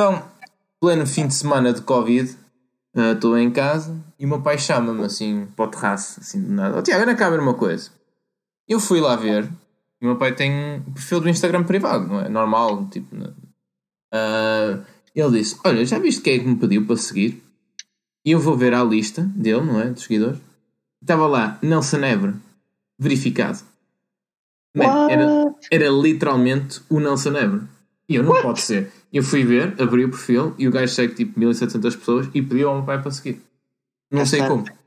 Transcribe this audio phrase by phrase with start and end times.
[0.00, 0.24] Então,
[0.80, 2.34] pleno fim de semana de Covid,
[3.12, 6.78] estou em casa e o meu pai chama-me assim para o terraço, assim do nada.
[6.78, 7.90] Oh, Tiago, anda cá ver uma coisa.
[8.66, 9.44] Eu fui lá ver
[10.00, 12.30] e o meu pai tem um perfil do Instagram privado, não é?
[12.30, 13.14] Normal, tipo.
[14.10, 14.80] Ah,
[15.14, 17.42] ele disse: Olha, já viste quem é que me pediu para seguir?
[18.24, 19.90] E eu vou ver a lista dele, não é?
[19.90, 20.40] Dos seguidores.
[21.02, 22.36] Estava lá Nelson Ebre,
[22.98, 23.58] verificado.
[24.74, 27.68] Man, era, era literalmente o Nelson Ebre.
[28.08, 28.90] E eu não pode ser.
[29.12, 32.68] Eu fui ver, abri o perfil e o gajo segue tipo 1700 pessoas e pediu
[32.68, 33.40] ao meu pai para seguir.
[34.10, 34.70] Não sei Bastante.
[34.70, 34.78] como.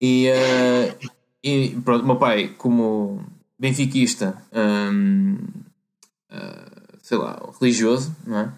[0.00, 0.96] E, eh,
[1.42, 3.24] e pronto, o meu pai, como
[3.58, 5.38] benfiquista, hum,
[6.30, 8.52] eh, sei lá, religioso, não é?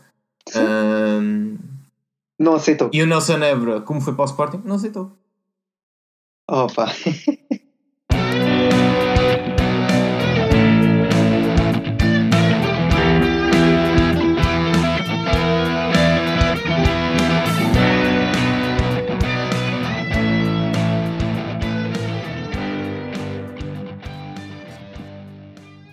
[0.57, 1.57] Hum,
[2.39, 2.91] Não aceitou.
[2.93, 5.13] e o Nelson Ebra, como foi para o Sporting, não aceitou.
[6.49, 6.87] Opa.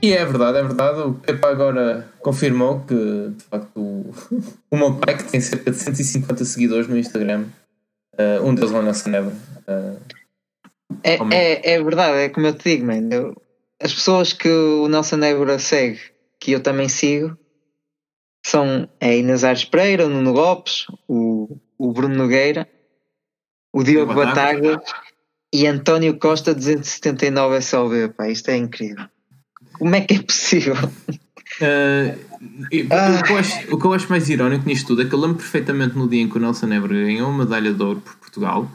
[0.05, 0.99] E é verdade, é verdade.
[0.99, 4.13] O Pepa agora confirmou que, de facto, o,
[4.69, 7.45] o meu pai, que tem cerca de 150 seguidores no Instagram,
[8.15, 9.33] eh, um deles é o Nelson Ebra.
[9.67, 9.95] eh,
[11.03, 13.09] É, é, é verdade, é como eu te digo, man.
[13.11, 13.35] Eu-
[13.81, 15.99] as pessoas que o Nelson Évora segue,
[16.39, 17.35] que eu também sigo,
[18.45, 22.69] são a Inês Aires Pereira, o Nuno Lopes, o, o Bruno Nogueira,
[23.73, 24.75] o Diogo Bataga.
[24.77, 24.83] Bataga
[25.51, 28.09] e António Costa 279 SLV.
[28.09, 29.05] Pá, isto é incrível.
[29.77, 30.75] Como é que é possível?
[32.71, 33.19] E- Ah.
[33.19, 35.37] o, que acho, o que eu acho mais irónico nisto tudo é que eu lembro
[35.37, 38.69] perfeitamente no dia em que o Nelson Ebra ganhou uma medalha de ouro por Portugal.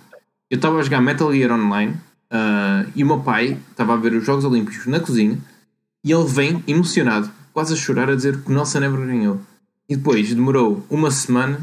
[0.50, 1.94] Eu estava a jogar Metal Gear Online
[2.30, 5.38] ah, e o meu pai estava a ver os Jogos Olímpicos na cozinha
[6.02, 9.40] e ele vem emocionado, quase a chorar, a dizer que o Nelson Ebra ganhou.
[9.88, 11.60] E depois demorou uma semana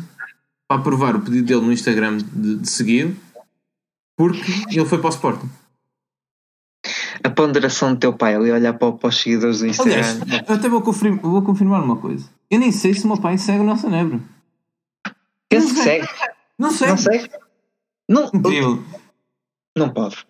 [0.67, 3.15] para aprovar o pedido dele no Instagram de, de seguir
[4.15, 5.49] porque ele foi para o Sporting.
[7.23, 10.43] A ponderação do teu pai ali olhar para, para os seguidores do Aliás, Instagram.
[10.47, 12.29] eu até vou confirmar, vou confirmar uma coisa.
[12.49, 14.19] Eu nem sei se o meu pai segue o Nelson Ebra.
[15.49, 16.07] Penso que segue.
[16.57, 16.87] Não sei.
[16.89, 17.29] Não sei.
[18.09, 18.83] Não, Incrível.
[19.77, 20.25] não pode.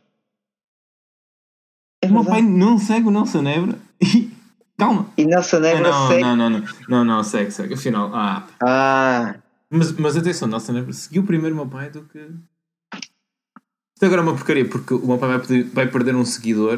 [2.02, 3.78] É O meu pai não segue o Nelson Nebra.
[4.02, 4.32] E-
[4.78, 5.08] Calma.
[5.18, 6.22] E Nelson Ah, Évora não, segue.
[6.24, 7.74] não, não, não, não, não, segue, segue.
[7.74, 8.46] Afinal, ah.
[8.64, 9.36] Ah,
[9.72, 12.20] Mas, mas atenção, Nelson Nebra seguiu primeiro o meu pai do que.
[13.98, 16.78] Isto agora é uma porcaria, porque o meu pai vai, vai perder um seguidor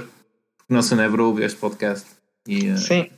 [0.57, 2.05] porque o Nelson Nebra ouve este podcast.
[2.47, 3.09] E, ah, sim.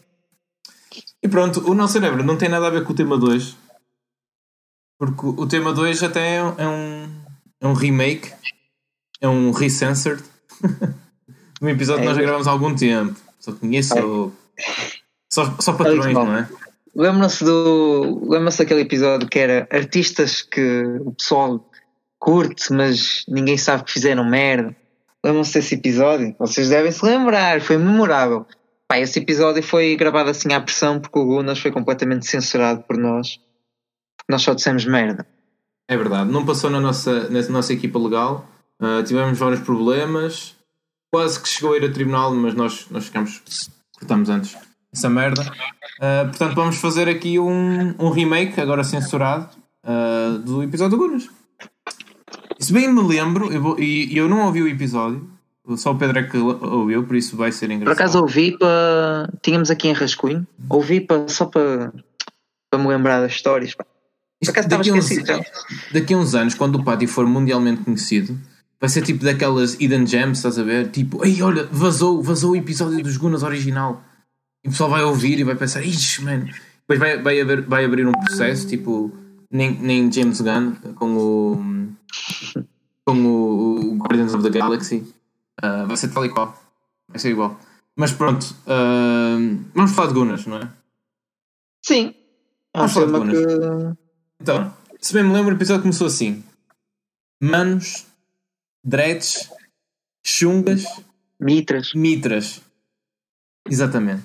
[1.21, 3.55] e pronto, o Nelson Nebra não tem nada a ver com o tema 2.
[4.97, 7.21] Porque o tema 2 até é um, é um,
[7.61, 8.33] é um remake,
[9.21, 10.23] é um recensored
[11.61, 13.15] um episódio que nós já gravamos há algum tempo.
[13.39, 14.33] Só conheço.
[15.31, 16.49] Só, só patrões, não é?
[16.95, 18.27] Lembram-se do.
[18.27, 21.70] Lembram-se daquele episódio que era artistas que o pessoal
[22.21, 24.75] curte, mas ninguém sabe que fizeram merda.
[25.25, 26.35] Lembram-se desse episódio?
[26.37, 28.45] Vocês devem se lembrar, foi memorável.
[28.87, 32.95] Pá, esse episódio foi gravado assim à pressão porque o Gunas foi completamente censurado por
[32.95, 33.39] nós.
[34.29, 35.27] Nós só dissemos merda.
[35.89, 38.47] É verdade, não passou na nossa, na nossa equipa legal.
[38.79, 40.55] Uh, tivemos vários problemas.
[41.11, 43.41] Quase que chegou a ir a tribunal, mas nós, nós ficamos.
[43.97, 44.55] cortamos antes
[44.93, 45.41] essa merda.
[45.41, 49.49] Uh, portanto, vamos fazer aqui um, um remake, agora censurado,
[49.83, 51.29] uh, do episódio do Gunas.
[52.61, 55.27] Se bem me lembro, eu vou- e eu não ouvi o episódio,
[55.77, 57.93] só o Pedro é que ouviu, por isso vai ser Por engraçado.
[57.99, 59.29] acaso ouvi para.
[59.41, 61.91] Tínhamos aqui em Rascunho, ouvi para só para,
[62.69, 63.73] para me lembrar das histórias.
[63.73, 63.83] pá.
[63.83, 63.91] Por
[64.41, 65.09] Isto daqui, a uns,
[65.91, 68.37] daqui a uns anos, quando o Pátio for mundialmente conhecido,
[68.79, 70.89] vai ser tipo daquelas hidden gems, estás a ver?
[70.89, 74.03] Tipo, ei, olha, vazou, vazou o episódio dos Gunas original.
[74.63, 76.45] E o pessoal vai ouvir e vai pensar, ixi, mano.
[76.81, 79.11] Depois vai, vai, haver, vai abrir um processo, tipo,
[79.51, 81.93] nem, nem James Gunn com o.
[83.05, 85.13] com o, o Guardians of the Galaxy.
[85.61, 86.57] Ah, vai ser tal e qual.
[87.07, 87.59] Vai ser igual.
[87.95, 89.37] Mas pronto, ah,
[89.73, 90.69] vamos falar de Gunas, não é?
[91.85, 92.15] Sim.
[92.75, 93.37] Vamos falar de Gunas.
[93.37, 93.97] que.
[94.39, 96.43] Então, se bem me lembro, o episódio começou assim:
[97.41, 98.05] Manos,
[98.83, 99.49] dreads,
[100.23, 100.85] chungas,
[101.39, 101.91] Mitras.
[101.93, 102.61] mitras.
[103.69, 104.23] Exatamente.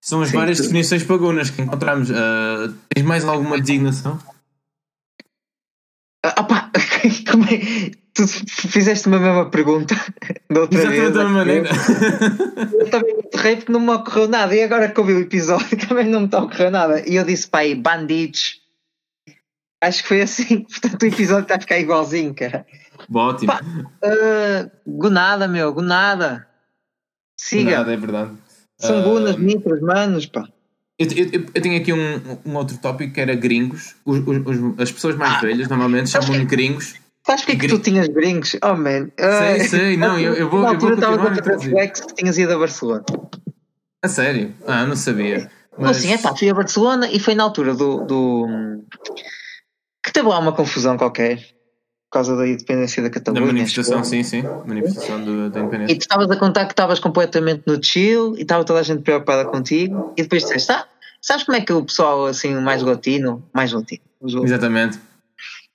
[0.00, 0.64] São as Sim, várias sim.
[0.64, 2.10] definições pagonas que encontramos.
[2.10, 4.18] Ah, tens mais alguma designação?
[6.22, 6.70] Ah, pá,
[7.44, 7.90] é?
[8.14, 9.94] Tu fizeste-me a mesma pergunta
[10.48, 11.14] da outra Exatamente vez.
[11.14, 11.68] da mesma maneira.
[12.78, 14.54] Eu também me aterrei porque não me ocorreu nada.
[14.54, 17.08] E agora que ouvi o episódio também não me está a ocorrer nada.
[17.08, 18.60] E eu disse, pai, bandidos.
[19.82, 20.60] Acho que foi assim.
[20.62, 22.64] Portanto, o episódio está a ficar igualzinho, cara.
[23.12, 23.52] Ótimo.
[23.52, 23.60] Pá,
[24.04, 26.46] Uh, gunada, meu, gunada.
[27.38, 27.78] Siga.
[27.78, 28.30] Nada, é verdade.
[28.78, 30.46] São Ah, gunas, mitras, manos, pá.
[30.98, 33.96] Eu, eu, eu tenho aqui um, um outro tópico que era gringos.
[34.04, 36.94] Os, os, as pessoas mais Ah, velhas normalmente chamam-lhe gringos.
[37.26, 38.56] Sabes porque é que tu tinhas gringos?
[38.62, 39.08] Oh man.
[39.18, 41.58] Sei, sei, não, eu- eu vou- Na altura estava a.
[41.60, 43.04] Flex que tinhas ido a Barcelona.
[44.04, 44.52] A sério?
[44.66, 45.50] Ah, não sabia.
[45.78, 45.96] Mas...
[45.98, 48.04] Assim, é pá, fui a Barcelona e foi na altura do.
[48.04, 48.46] do...
[50.04, 53.46] que teve lá uma confusão qualquer por causa da independência da Da Catalunha.
[53.46, 54.22] manifestação, acho eu.
[54.22, 54.42] sim, sim.
[54.66, 55.96] Manifestação do, da E independência.
[55.96, 59.44] tu estavas a contar que estavas completamente no chill e estava toda a gente preocupada
[59.46, 60.86] contigo e depois disseste, ah,
[61.20, 64.02] sabes como é que o pessoal assim mais latino, mais latino,
[64.44, 65.00] Exatamente.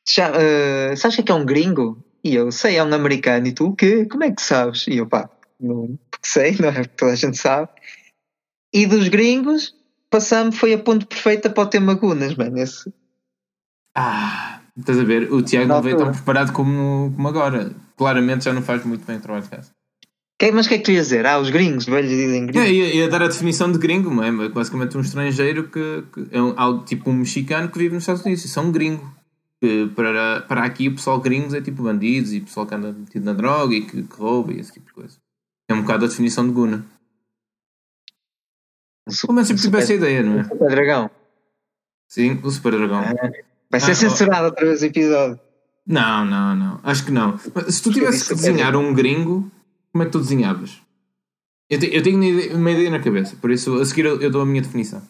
[0.07, 2.03] Já, eh, sabes o que é que é um gringo?
[2.23, 4.05] E eu sei, é um americano e tu o quê?
[4.05, 4.85] Como é que sabes?
[4.87, 5.29] E eu pá,
[5.59, 6.73] não, porque sei, não é?
[6.73, 7.69] Porque toda a gente sabe.
[8.73, 9.73] E dos gringos,
[10.09, 12.57] passamos, foi a ponte perfeita para o tema Gunas, mano.
[12.59, 12.91] Esse,
[13.95, 15.31] Ah, estás a ver?
[15.31, 17.73] O Tiago não veio tão preparado como, como agora.
[17.97, 19.71] Claramente já não faz muito bem o trabalho de casa.
[20.39, 21.25] Que- mas o que é que tu ias dizer?
[21.25, 22.69] Ah, os gringos, velhos dizem É, gringos.
[22.69, 24.31] ia, ia dar a definição de gringo, é?
[24.49, 28.45] Basicamente um estrangeiro que, que é um, tipo um mexicano que vive nos Estados Unidos.
[28.45, 29.18] Isso é um gringo.
[29.61, 33.25] Que para, para aqui o pessoal gringos é tipo bandidos e pessoal que anda metido
[33.25, 35.17] na droga e que, que rouba e esse tipo de coisa.
[35.69, 36.85] É um bocado a definição de Guna.
[39.21, 40.43] Pelo menos sempre tive essa ideia, não é?
[40.43, 41.09] super dragão.
[42.07, 43.03] Sim, o Super Dragão.
[43.69, 45.39] Vai ser Ah, censurado outra vez o episódio.
[45.85, 46.79] Não, não, não.
[46.83, 47.39] Acho que não.
[47.53, 49.51] Mas Se tu tivesses que desenhar um gringo,
[49.91, 50.81] como é que tu desenhavas?
[51.69, 54.19] Eu, te- eu tenho uma ideia, uma ideia na cabeça, por isso a seguir eu,
[54.19, 55.03] eu dou a minha definição.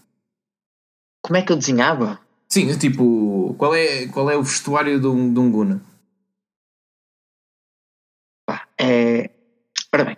[1.23, 2.19] Como é que eu desenhava?
[2.51, 5.81] Sim, tipo, qual é, qual é o vestuário de um, de um Guna?
[8.77, 9.29] É...
[9.93, 10.17] Ora bem,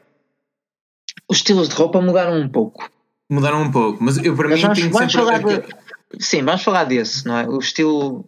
[1.30, 2.90] os estilos de roupa mudaram um pouco.
[3.30, 5.28] Mudaram um pouco, mas eu para Mas mim vamos, tenho vamos sempre.
[5.28, 6.24] falar de...
[6.24, 7.48] Sim, vamos falar desse, não é?
[7.48, 8.24] O estilo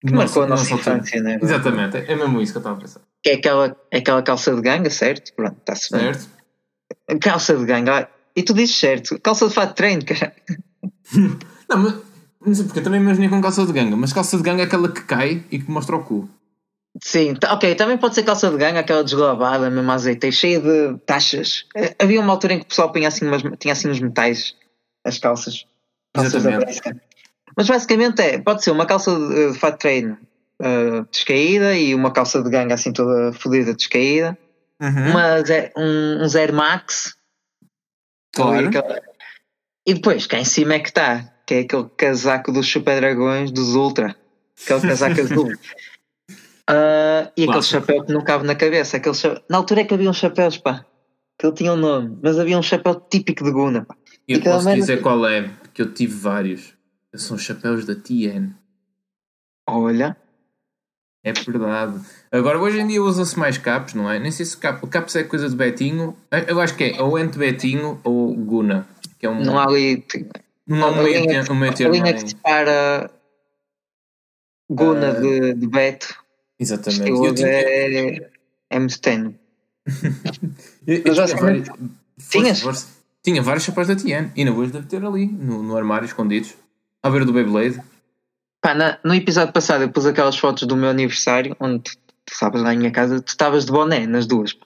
[0.00, 1.38] que Nossa- marcou a nossa nossa infância, né?
[1.40, 3.00] Exatamente, é mesmo isso que eu estava a pensar.
[3.22, 5.32] Que é aquela, é aquela calça de ganga, certo?
[5.34, 6.12] Pronto, está-se bem.
[6.14, 6.28] Certo?
[7.20, 10.34] Calça de ganga, e tu dizes certo, calça de fato de treino, cara.
[11.68, 11.94] Não, mas
[12.44, 14.66] não sei porque eu também imaginei com calça de ganga, mas calça de ganga é
[14.66, 16.28] aquela que cai e que mostra o cu.
[17.02, 21.64] Sim, ok, também pode ser calça de ganga, aquela deslavada, mesmo azeite, cheia de taxas.
[21.74, 24.54] Eh, Havia uma altura em que o pessoal punha assim, umas, tinha assim uns metais,
[25.04, 25.66] as calças.
[27.56, 30.18] Mas basicamente é, pode ser uma calça de, de fato de treino
[30.60, 34.36] eh, descaída e uma calça de ganga assim toda fodida descaída.
[34.80, 35.10] Uhum.
[35.10, 37.16] Uma, ze- um, um Zero Max.
[38.34, 38.64] Claro.
[38.64, 39.00] E, aquela-
[39.86, 43.50] e depois, cá em cima é que está, que é aquele casaco dos Super Dragões,
[43.50, 44.16] dos Ultra.
[44.64, 45.52] Aquele casaco azul.
[46.66, 47.80] Ah, e aquele Clássico.
[47.80, 48.96] chapéu que não cabe na cabeça.
[48.96, 50.82] Aquele cha- Na altura é que havia uns chapéus, pá.
[51.38, 53.94] Que ele tinha um nome, mas havia um chapéu típico de Guna, pá.
[54.26, 56.72] Eu posso merda- dizer qual é, porque eu tive vários.
[57.14, 58.54] São chapéus da TN.
[59.68, 60.16] Olha,
[61.22, 62.00] É verdade.
[62.32, 64.18] Agora, hoje em dia usa-se mais capos, não é?
[64.18, 66.16] Nem sei se cap, capos é coisa de Betinho.
[66.48, 68.86] Eu acho que é ou entre Betinho ou Guna.
[69.18, 70.02] Que é um, não há ali.
[70.66, 71.72] Não há um a meio linha- termo.
[71.74, 73.10] Termo linha que separa
[74.70, 76.14] Guna Ah, de, de Beto.
[76.58, 77.10] Exatamente.
[77.10, 78.30] Eu tinha, é,
[78.70, 79.34] é muito tenue.
[80.86, 81.68] eu- eu Mas tinha vários-
[82.30, 82.60] Tinhas?
[82.60, 82.86] força.
[83.22, 84.30] Tinha vários chapéus da TN.
[84.36, 86.54] E não hoje deve ter ali, no, no armário, escondidos.
[87.02, 87.80] À beira do Beyblade.
[88.62, 92.34] Pá, na- no episódio passado eu pus aquelas fotos do meu aniversário, onde tu, tu
[92.36, 94.56] sabes lá em minha casa, tu estavas de boné nas duas.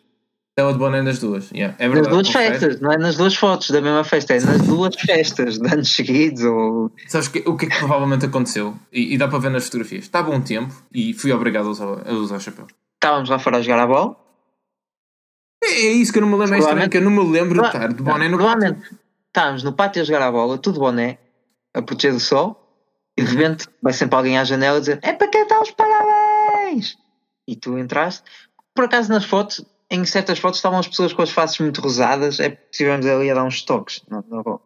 [0.59, 1.53] Estava de boné nas duas.
[1.53, 1.77] Yeah.
[1.79, 2.15] É Nas verdade.
[2.17, 2.59] duas confere.
[2.59, 5.95] festas, não é nas duas fotos da mesma festa, é nas duas festas de anos
[5.95, 6.43] seguidos.
[6.43, 6.91] Ou...
[7.07, 8.75] Sabes que- o que é que provavelmente aconteceu?
[8.93, 10.03] E, e dá para ver nas fotografias.
[10.03, 12.67] Estava um tempo e fui obrigado a usar, a usar o chapéu.
[12.97, 14.17] Estávamos lá fora a jogar a bola.
[15.63, 16.57] É, é isso que eu não me lembro.
[16.57, 18.83] É estranho que eu não me lembro de estar de boné no Provavelmente
[19.29, 21.19] estávamos no pátio a jogar a bola, tudo boné,
[21.73, 22.61] a proteger do sol,
[23.17, 26.99] e de repente vai sempre alguém à janela dizer: É para quem está os parabéns!
[27.47, 28.25] E tu entraste.
[28.75, 32.41] Por acaso nas fotos, em certas fotos estavam as pessoas com as faces muito rosadas,
[32.41, 34.61] é estivemos ali a dar uns toques na bola.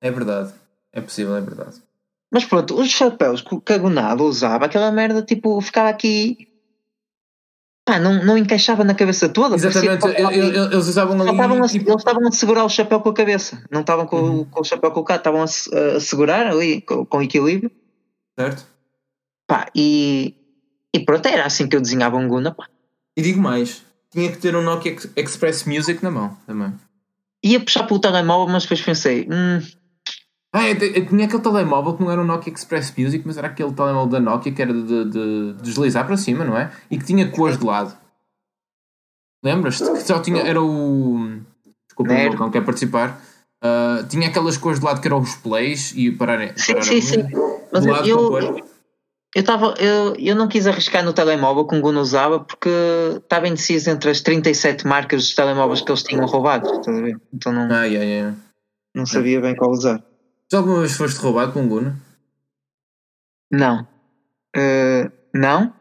[0.00, 0.52] É verdade.
[0.92, 1.82] É possível, é verdade.
[2.30, 6.46] Mas pronto, os chapéus que o Cagonado usava, aquela merda, tipo, ficava aqui.
[7.86, 9.54] Pá, não, não encaixava na cabeça toda.
[9.54, 10.00] Exatamente.
[10.02, 11.64] parecia que eu- eu- eu- Eles usavam Só estavam ali.
[11.64, 14.40] a, tipo, eles estavam a segurar o chapéu com a cabeça, não estavam com, Uhum.
[14.40, 15.44] o- com o chapéu colocado, estavam a,
[15.96, 17.70] a segurar ali com, com equilíbrio.
[18.38, 18.66] certo?
[19.48, 20.34] Pá, e,
[20.94, 22.54] e pronto, era assim que eu desenhava um Guna.
[22.54, 22.68] Pá.
[23.16, 23.82] E digo mais.
[24.10, 26.72] Tinha que ter um Nokia Ex- Express Music na mão também.
[27.44, 29.60] Ia puxar pelo telemóvel, mas depois pensei, hum,
[30.52, 33.48] Ah, eu, eu tinha aquele telemóvel que não era um Nokia Express Music, mas era
[33.48, 35.10] aquele telemóvel da Nokia que era de, de-
[35.54, 36.72] de deslizar para cima, não é?
[36.90, 37.94] E que tinha cores de lado.
[39.44, 39.84] Lembras-te?
[39.92, 40.42] Que só tinha.
[40.42, 41.38] Era o.
[41.86, 42.28] Desculpa, o Nerd.
[42.30, 43.20] Vulcão quer participar.
[43.62, 46.52] Ah, tinha aquelas cores de lado que eram os plays e parar.
[46.58, 47.22] sim, parar sim, sim.
[47.72, 48.30] Mas eu,
[49.38, 52.68] eu, tava, eu, eu não quis arriscar no telemóvel que um Guna usava porque
[53.22, 56.68] estava indeciso entre as 37 marcas dos telemóveis que eles tinham roubado.
[56.68, 57.16] Estás a ver?
[57.32, 58.36] Então não, Ah, yeah, yeah.
[58.92, 60.02] não sabia bem qual usar.
[60.50, 61.96] Já alguma vez foste roubado com um Guna?
[63.52, 63.86] Não.
[64.56, 65.72] Uh, não.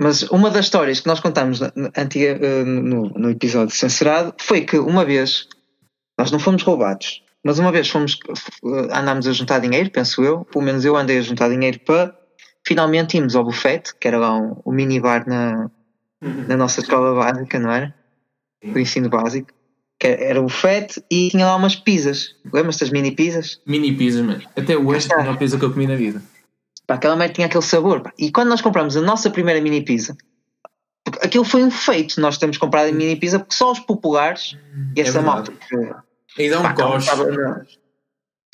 [0.00, 1.60] Mas uma das histórias que nós contamos
[1.94, 5.46] antiga, uh, no, no episódio censurado foi que uma vez
[6.18, 8.18] nós não fomos roubados, mas uma vez fomos
[8.62, 12.18] uh, andámos a juntar dinheiro, penso eu, pelo menos eu andei a juntar dinheiro para
[12.66, 15.70] finalmente irmos ao buffet, que era lá um, um minibar na,
[16.20, 17.94] na nossa escola básica, não era?
[18.64, 19.52] Do ensino básico.
[19.98, 22.36] Que era o buffet e tinha lá umas pizzas.
[22.52, 23.60] Lembras-te das mini pizzas?
[23.66, 24.42] Mini pizzas, mano.
[24.56, 26.22] Até hoje é a melhor pizza que eu comi na vida.
[26.86, 28.02] Pá, aquela merda tinha aquele sabor.
[28.02, 28.12] Pá.
[28.18, 30.16] E quando nós compramos a nossa primeira mini pizza,
[31.22, 32.20] aquilo foi um feito.
[32.20, 34.56] Nós temos comprado a mini pizza porque só os populares
[34.96, 35.52] e essa é malta.
[36.38, 37.10] E dá um coche.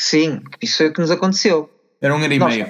[0.00, 1.70] Sim, isso foi o que nos aconteceu.
[2.00, 2.68] Era um ano e meio.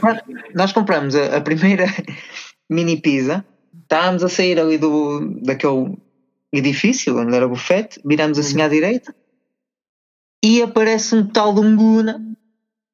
[0.54, 1.87] Nós compramos a, a primeira
[2.71, 3.45] mini pizza,
[3.83, 5.97] estávamos a sair ali do, daquele
[6.52, 9.14] edifício onde era o bufete, viramos assim à direita
[10.45, 12.25] e aparece um tal de um Guna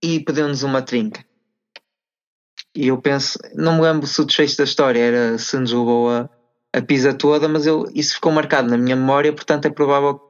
[0.03, 1.25] e pediu-nos uma trinca.
[2.75, 6.11] E eu penso, não me lembro se o desfecho da história era se nos roubou
[6.11, 6.31] a,
[6.73, 10.21] a pizza toda, mas eu, isso ficou marcado na minha memória, portanto é provável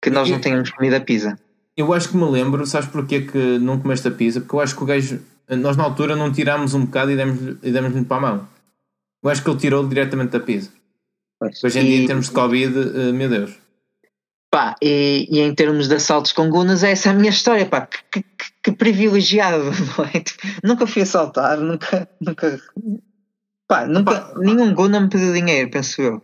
[0.00, 1.38] que nós não tenhamos comido a pizza.
[1.76, 4.40] Eu acho que me lembro, sabes porquê que não comeste a pizza?
[4.40, 7.54] Porque eu acho que o gajo, nós na altura não tirámos um bocado e demos-lhe
[7.54, 8.48] demos para a mão.
[9.22, 10.70] Eu acho que ele tirou diretamente da pizza.
[11.38, 11.62] Pois.
[11.64, 11.86] Hoje em e...
[11.86, 13.62] dia, em termos de Covid, uh, meu Deus.
[14.50, 17.86] Pá, e, e, em termos de assaltos com gunas, essa é a minha história, pá,
[17.86, 18.24] que, que,
[18.62, 19.64] que privilegiado,
[19.96, 20.20] não é?
[20.20, 22.60] Tipo, nunca fui assaltado, nunca, nunca,
[23.66, 26.22] pá, nunca, pá, nenhum guna me pediu dinheiro, penso eu.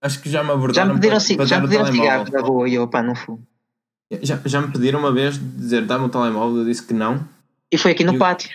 [0.00, 2.40] Acho que já me abordaram Já me pediram, para, para já me pediram cigarros na
[2.40, 3.36] rua e eu, pá, não fui.
[4.22, 7.26] Já, já me pediram uma vez dizer dá-me o telemóvel, eu disse que não.
[7.72, 8.50] E foi aqui no pátio?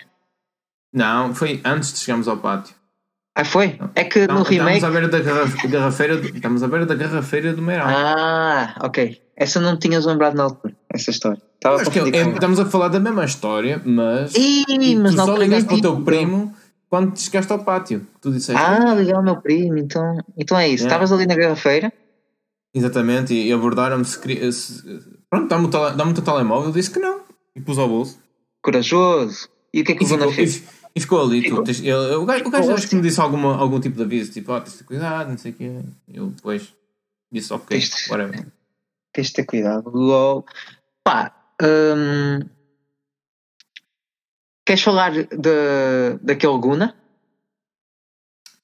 [0.92, 2.74] Não, foi antes de chegarmos ao pátio.
[3.34, 3.78] Ah, foi?
[3.94, 4.76] É que no remake.
[4.76, 5.20] Estamos à beira da
[5.68, 7.86] garrafeira, estamos à beira da garrafeira do Meirão.
[7.88, 9.20] Ah, ok.
[9.34, 11.40] Essa não tinhas lembrado na altura, essa história.
[11.54, 14.34] Estava que é, estamos a falar da mesma história, mas.
[14.34, 16.54] Ih, mas tu não só ligaste para o teu primo
[16.90, 18.06] quando chegaste ao pátio.
[18.20, 18.60] Tu disseste.
[18.60, 20.84] Ah, ligar ao meu primo, então, então é isso.
[20.84, 21.90] Estavas ali na garrafeira.
[22.74, 24.18] Exatamente, e abordaram-me se,
[24.52, 27.22] se, Pronto, dá-me o, tele, dá o teu telemóvel, disse que não.
[27.56, 28.20] E pus ao bolso.
[28.62, 29.48] Corajoso.
[29.72, 30.62] E o que é que o Bruno fez?
[30.94, 33.56] E ficou ali, tu, tens, ele, o gajo, o gajo acho que me disse alguma,
[33.56, 35.80] algum tipo de aviso, tipo, ó, oh, tens de ter cuidado, não sei o quê.
[36.06, 36.74] Eu depois
[37.32, 38.46] disse, ok, tens, whatever.
[39.10, 39.88] Tens de ter cuidado.
[39.88, 40.44] LOL.
[41.02, 42.40] Pá, hum,
[44.66, 46.94] queres falar de, daquele Guna?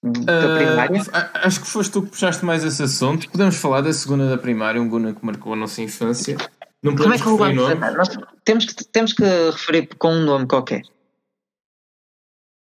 [0.03, 1.03] Da uh, primária?
[1.33, 3.31] Acho que foste tu que puxaste mais esse assunto.
[3.31, 6.37] Podemos falar da segunda da primária, um Guna que marcou a nossa infância.
[6.83, 8.09] Não Como é que vamos Nós
[8.45, 10.83] temos que, temos que referir com um nome qualquer.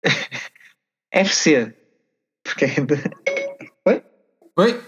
[1.11, 1.75] FC.
[2.43, 2.95] Porque é de...
[3.85, 4.03] Oi?
[4.57, 4.81] Oi?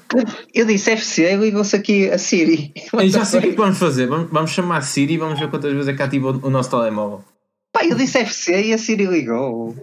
[0.53, 2.73] Eu disse FC e ligou-se aqui a Siri.
[2.93, 4.07] Eu já sei o que é vamos fazer.
[4.07, 6.49] Vamos, vamos chamar a Siri e vamos ver quantas vezes é que ativa o, o
[6.49, 7.23] nosso telemóvel.
[7.71, 9.75] Pá, eu disse FC e a Siri ligou.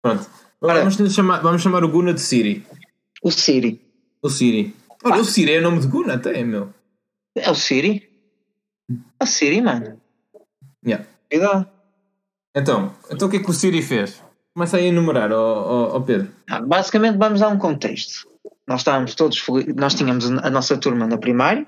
[0.00, 0.26] Pronto.
[0.60, 2.64] Ora, vamos, chamar, vamos chamar o Guna de Siri.
[3.22, 3.80] O Siri.
[4.22, 4.74] O Siri.
[5.02, 6.72] Olha, o Siri é nome de Guna até, meu.
[7.34, 8.13] É o Siri?
[9.20, 10.00] O Siri, mano.
[10.86, 11.06] Yeah.
[11.30, 11.68] Cuidado.
[12.54, 14.22] Então, então o que é que o Siri fez?
[14.54, 16.30] Começa a enumerar, ó, Pedro.
[16.48, 18.28] Ah, basicamente vamos dar um contexto.
[18.68, 19.44] Nós estávamos todos
[19.76, 21.66] nós tínhamos a nossa turma na primária,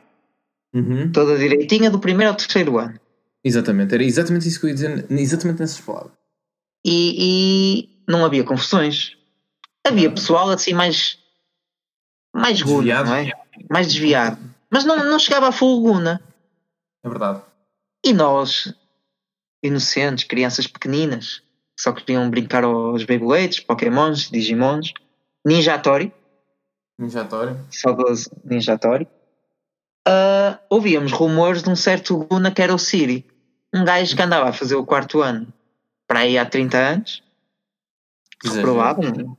[0.73, 1.11] uhum.
[1.11, 2.99] toda direitinha do primeiro ao terceiro ano.
[3.45, 6.13] Exatamente, era exatamente isso que eu ia dizer, exatamente nessas palavras.
[6.85, 9.17] E, e não havia confusões.
[9.87, 11.19] Havia pessoal assim mais
[12.35, 13.33] mais guna, não é?
[13.71, 14.39] Mais desviado.
[14.71, 16.21] Mas não, não chegava a full guna.
[17.07, 17.41] É verdade.
[18.05, 18.75] E nós,
[19.63, 21.41] inocentes, crianças pequeninas,
[21.79, 24.93] só queriam brincar aos Beyblades, Pokémons, Digimons,
[25.47, 26.13] Ninjatori.
[26.99, 27.57] Ninjatori.
[27.71, 29.07] Saudoso Ninjatori.
[30.09, 33.25] Uh, ouvíamos rumores de um certo Guna que era o Siri.
[33.73, 35.53] Um gajo que andava a fazer o quarto ano
[36.09, 37.23] para aí há 30 anos.
[38.45, 39.37] Reprobado.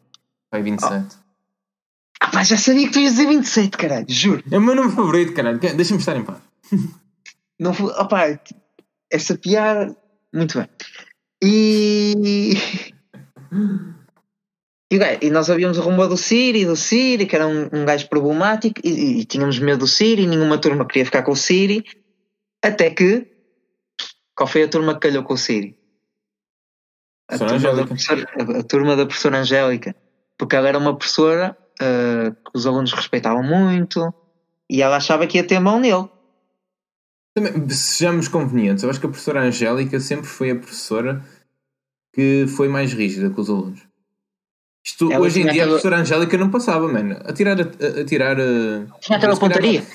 [0.52, 0.94] Vai 27.
[0.94, 1.28] Oh.
[2.20, 4.44] Ah, pá, já sabia que tu ias dizer 27, caralho, juro.
[4.50, 5.60] É o meu nome favorito, caralho.
[5.60, 6.42] Deixa-me estar em paz.
[7.60, 8.40] Não, opá,
[9.12, 9.96] essa piada.
[10.34, 10.70] Muito bem.
[11.44, 12.56] E.
[14.92, 18.08] E, e nós ouvíamos o rumor do Siri, do Siri, que era um, um gajo
[18.08, 21.84] problemático, e, e, tínhamos medo do Siri, e nenhuma turma queria ficar com o Siri,
[22.64, 23.28] até que.
[24.34, 25.78] Qual foi a turma que calhou com o Siri?
[27.28, 29.96] A, turma da, a, a turma da, professora Angélica.
[30.38, 34.14] Porque ela era uma professora uh, que os alunos respeitavam muito,
[34.70, 36.08] e ela achava que ia ter mão nele.
[37.38, 41.24] Também, sejamos convenientes, eu acho que a professora Angélica sempre foi a professora
[42.12, 43.80] que foi mais rígida com os alunos.
[44.84, 47.16] Isto, hoje em dia a professora Angélica não passava, mano.
[47.24, 47.62] A tirar.
[47.62, 48.38] A, a tirar
[49.00, 49.86] Tinha aquela pontaria.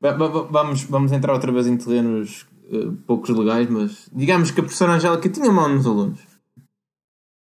[0.00, 4.92] Vamos, vamos entrar outra vez em terrenos uh, poucos legais, mas digamos que a professora
[4.92, 6.20] Angélica tinha mão nos alunos.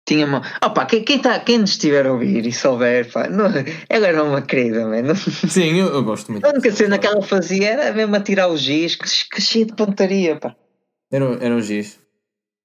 [0.10, 0.42] Tinha mão.
[0.66, 3.46] Opa, quem, quem, tá, quem nos estiver a ouvir e souber, pá, não,
[3.88, 5.16] ela era uma querida, mano.
[5.16, 6.44] Sim, eu, eu gosto muito.
[6.44, 9.68] A única cena que ela fazia era mesmo a tirar o giz, que, que cheio
[9.68, 10.56] de pontaria, pá.
[11.12, 12.00] Era, era o giz.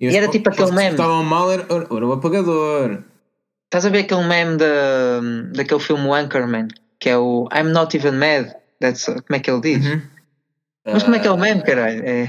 [0.01, 0.93] E, e era tipo aquele meme.
[0.93, 3.05] estavam mal, era, era o apagador.
[3.67, 5.21] Estás a ver aquele meme da,
[5.55, 8.55] daquele filme Anchorman, que é o I'm not even mad.
[8.81, 9.85] That's, como é que ele diz?
[9.85, 10.01] Uhum.
[10.87, 12.03] Mas como é que é o meme, caralho?
[12.07, 12.27] É...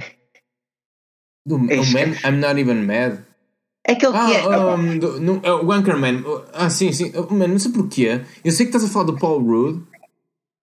[1.46, 3.20] Do, é o meme I'm not even mad.
[3.88, 4.48] É aquele ah, que é.
[4.48, 6.24] Um, do, no, uh, o Anchorman.
[6.52, 7.12] Ah, sim, sim.
[7.30, 8.22] Mano, não sei porquê.
[8.44, 9.84] Eu sei que estás a falar do Paul Rudd,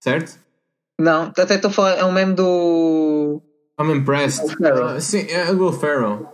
[0.00, 0.38] certo?
[1.00, 1.90] Não, até estou a falar.
[1.92, 3.40] É um meme do.
[3.80, 4.44] I'm impressed.
[4.44, 6.28] Uh, sim, é o Will Ferrell.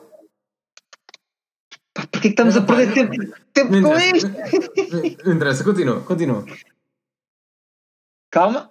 [2.10, 4.30] Por que estamos a perder tempo, tempo com isto?
[5.24, 6.44] Não interessa, continua, continua.
[8.30, 8.70] Calma.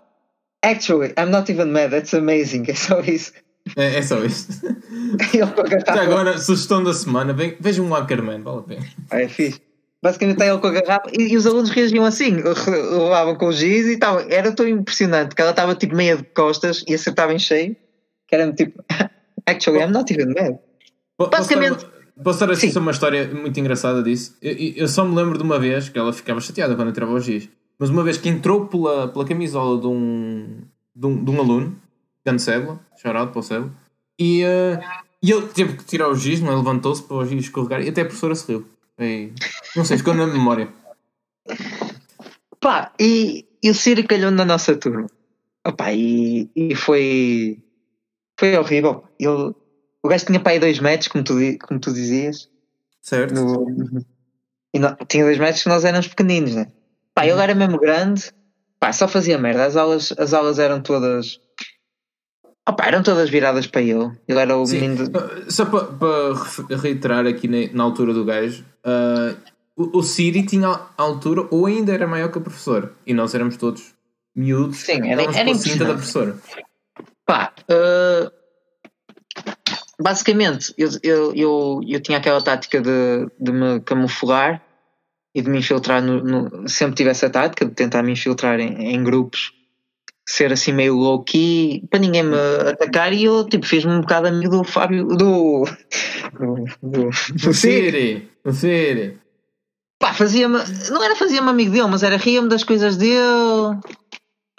[0.63, 2.65] Actually, I'm not even mad, that's amazing.
[2.69, 3.33] É só isso.
[3.75, 4.47] É, é só isso.
[5.33, 8.85] Já agora, sugestão da semana, veja um Ackerman, vale a pena.
[9.11, 9.61] É fixe.
[10.01, 13.51] Basicamente está ele com a garrafa e, e, os alunos reagiam assim, levavam com o
[13.51, 14.19] giz e tal.
[14.19, 17.75] Era tão impressionante que ela estava tipo meia de costas e acertava em cheio,
[18.27, 18.83] que era tipo,
[19.45, 20.59] actually, I'm not even mad.
[21.17, 21.85] Basicamente.
[22.23, 24.35] Posso dar assim uma história muito engraçada disso?
[24.41, 27.19] Eu, eu, só me lembro de uma vez que ela ficava chateada quando entrava ao
[27.19, 27.47] giz,
[27.77, 30.61] mas uma vez que entrou pela, pela camisola de um,
[30.95, 31.75] de um, de um aluno,
[32.27, 33.71] grande cédula, chorado para o
[34.19, 34.79] e, uh,
[35.21, 36.55] e ele teve que tirar o giz, não é?
[36.55, 38.67] levantou-se para o giz escorregar e até a professora se riu.
[38.99, 39.31] E,
[39.75, 40.69] não sei, ficou na memória.
[42.59, 45.07] Pá, e, e o Ciro calhou na nossa turma.
[45.65, 47.59] Opa, e, e foi,
[48.37, 49.03] foi horrível.
[49.19, 49.53] Ele
[50.03, 51.33] o gajo tinha para aí 2 metros, como tu,
[51.67, 52.49] como tu dizias.
[53.01, 53.33] Certo.
[53.33, 54.03] No,
[54.73, 56.71] e não, tinha 2 metros que nós éramos pequeninos, né?
[57.13, 57.29] Pá, uhum.
[57.29, 58.31] ele era mesmo grande,
[58.79, 59.65] pá, só fazia merda.
[59.65, 61.39] As aulas, as aulas eram todas.
[62.67, 64.11] Opa, eram todas viradas para ele.
[64.27, 64.81] Ele era o Sim.
[64.81, 65.07] menino.
[65.07, 65.53] De...
[65.53, 69.37] Só para, para reiterar aqui na, na, altura do gajo, uh,
[69.73, 72.91] o, o Siri tinha a altura ou ainda era maior que o professor.
[73.05, 73.95] E nós éramos todos
[74.35, 74.79] miúdos.
[74.79, 75.79] Sim, era, era impressionante.
[75.79, 76.37] da professora.
[77.25, 78.29] Pá, uh,
[79.97, 84.61] basicamente, eu, eu, eu, eu, tinha aquela tática de, de me camuflar
[85.33, 88.93] e de me infiltrar no, no, sempre tive essa tática de tentar me infiltrar em,
[88.93, 89.56] em grupos
[90.27, 92.35] ser assim meio low key para ninguém me
[92.69, 95.63] atacar e eu tipo fiz-me um bocado amigo do Fábio do
[96.37, 99.17] do, do, do Siri do Siri
[99.97, 100.57] pá fazia-me
[100.89, 103.79] não era fazia-me amigo dele mas era ria-me das coisas dele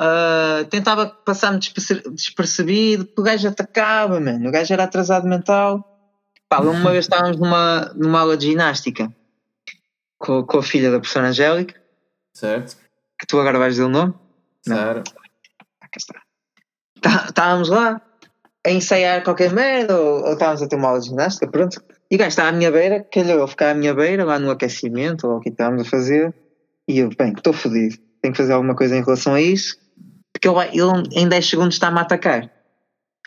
[0.01, 4.49] Uh, tentava passar-me despercebido, o gajo atacava, mano.
[4.49, 5.85] O gajo era atrasado mental.
[6.49, 9.13] Pá, uma vez estávamos numa, numa aula de ginástica
[10.17, 11.75] com, com a filha da professora Angélica.
[12.33, 12.77] Certo.
[13.19, 14.15] Que tu agora vais dizer o nome?
[14.63, 15.13] Certo.
[15.95, 16.21] Ah, está.
[17.01, 18.01] Tá, estávamos lá
[18.67, 21.83] a ensaiar qualquer merda, ou, ou, estávamos a ter uma aula de ginástica, pronto.
[22.11, 25.27] E o gajo está à minha beira, calhou ficar à minha beira, lá no aquecimento,
[25.27, 26.35] ou o que estávamos a fazer.
[26.89, 29.77] E eu, bem, estou fodido, tenho que fazer alguma coisa em relação a isso
[30.39, 32.51] porque ele, ele em 10 segundos está-me a atacar.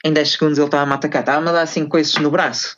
[0.03, 1.21] Em 10 segundos ele estava-me a atacar.
[1.21, 2.77] Estava-me a dar assim coisas no braço.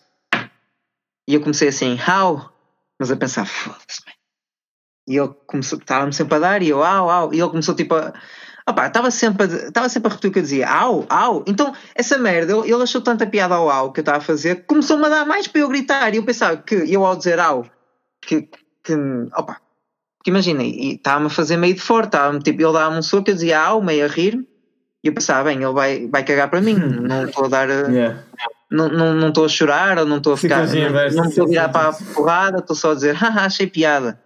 [1.28, 2.52] E eu comecei assim, how?
[3.00, 4.02] Mas a pensar, foda-se,
[5.08, 7.34] E ele começou, estava-me sempre a dar e eu, au, au.
[7.34, 8.14] E ele começou tipo a.
[8.68, 11.44] Opa, estava sempre, a, estava sempre a repetir o que eu dizia, au, au.
[11.48, 15.06] Então, essa merda, ele achou tanta piada ao au que eu estava a fazer, começou-me
[15.06, 16.14] a dar mais para eu gritar.
[16.14, 17.66] E eu pensava que eu ao dizer au,
[18.22, 18.48] que,
[18.84, 18.94] que
[19.36, 19.58] opa,
[20.24, 23.60] porque imagina, estava-me a fazer meio de forte, tipo, ele dava-me um soco, eu dizia
[23.60, 24.48] au, meio a rir,
[25.04, 27.70] e eu pensava, bem, ele vai, vai cagar para mim, não estou a dar.
[27.70, 28.24] Yeah.
[28.72, 30.62] Não estou não, não a chorar, ou não estou a ficar.
[30.62, 30.80] Assim,
[31.14, 34.18] não estou a virar para a porrada, estou só a dizer, haha, achei piada.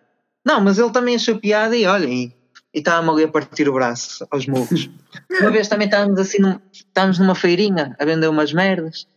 [0.46, 2.32] Não, mas ele também achou piada e olha, e
[2.80, 4.90] estava-me ali a partir o braço aos murros.
[5.42, 9.08] Uma vez também estávamos assim, num, estávamos numa feirinha a vender umas merdas.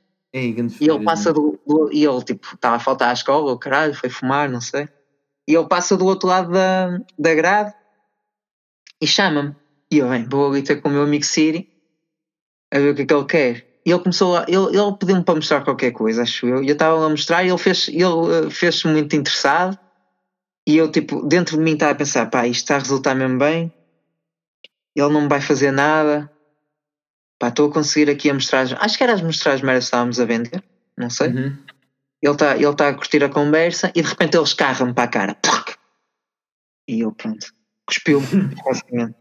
[0.81, 4.09] E ele passa do, do, E ele, tipo, estava a faltar à escola, caralho, foi
[4.09, 4.89] fumar, não sei.
[5.49, 7.75] E ele passa do outro lado da, da grade
[9.01, 9.57] e chama-me.
[9.91, 11.69] E eu, bem, vou ali ter com o meu amigo Siri
[12.73, 13.71] a ver o que é que ele quer.
[13.85, 14.45] E ele começou a.
[14.47, 16.63] Ele, ele pediu-me para mostrar qualquer coisa, acho eu.
[16.63, 19.79] E eu estava a mostrar e ele fez-se ele eh, fez muito interessado.
[20.67, 23.39] E eu, tipo, dentro de mim estava a pensar: pá, isto está a resultar mesmo
[23.39, 23.73] bem.
[24.95, 26.31] Ele não me vai fazer nada.
[27.39, 28.67] Pá, estou a conseguir aqui a mostrar.
[28.81, 30.63] Acho que era as mostragens meras que estávamos a vender.
[30.97, 31.29] Não sei.
[31.29, 31.57] Uhum
[32.23, 35.09] ele está ele tá a curtir a conversa e de repente ele escarra-me para a
[35.09, 35.37] cara.
[36.87, 37.47] E eu, pronto,
[37.87, 39.15] cuspiu-me, basicamente.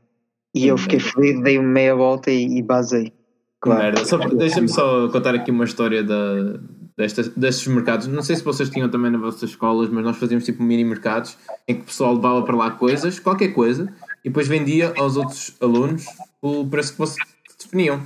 [0.53, 3.13] E eu fiquei feliz, dei-me meia volta e, e basei.
[3.61, 3.95] Claro.
[4.35, 6.59] Deixa-me só contar aqui uma história da,
[6.99, 8.07] destas, destes mercados.
[8.07, 11.37] Não sei se vocês tinham também nas vossas escolas, mas nós fazíamos tipo mini mercados
[11.65, 13.91] em que o pessoal levava para lá coisas, qualquer coisa,
[14.23, 16.05] e depois vendia aos outros alunos
[16.41, 17.25] o preço que vocês
[17.57, 18.03] definiam.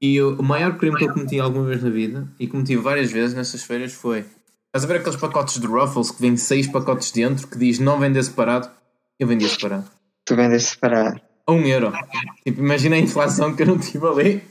[0.00, 3.34] E o maior crime que eu cometi alguma vez na vida, e cometi várias vezes
[3.34, 4.24] nessas feiras, foi.
[4.66, 7.98] Estás a ver aqueles pacotes de Ruffles que vêm seis pacotes dentro que diz não
[7.98, 8.70] vender separado?
[9.18, 9.90] Eu vendia separado.
[10.24, 11.20] Tu vendes separado.
[11.44, 11.92] A um euro.
[12.44, 14.42] Tipo, imagina a inflação que eu não tive ali.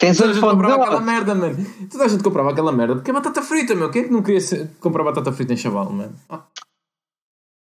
[0.00, 1.66] Tens Toda a gente comprava aquela merda, mano.
[1.90, 3.90] Toda a gente comprava aquela merda porque é batata frita, meu.
[3.90, 6.14] Quem é que não queria ser- comprar batata frita em chaval, mano?
[6.26, 6.42] Ah.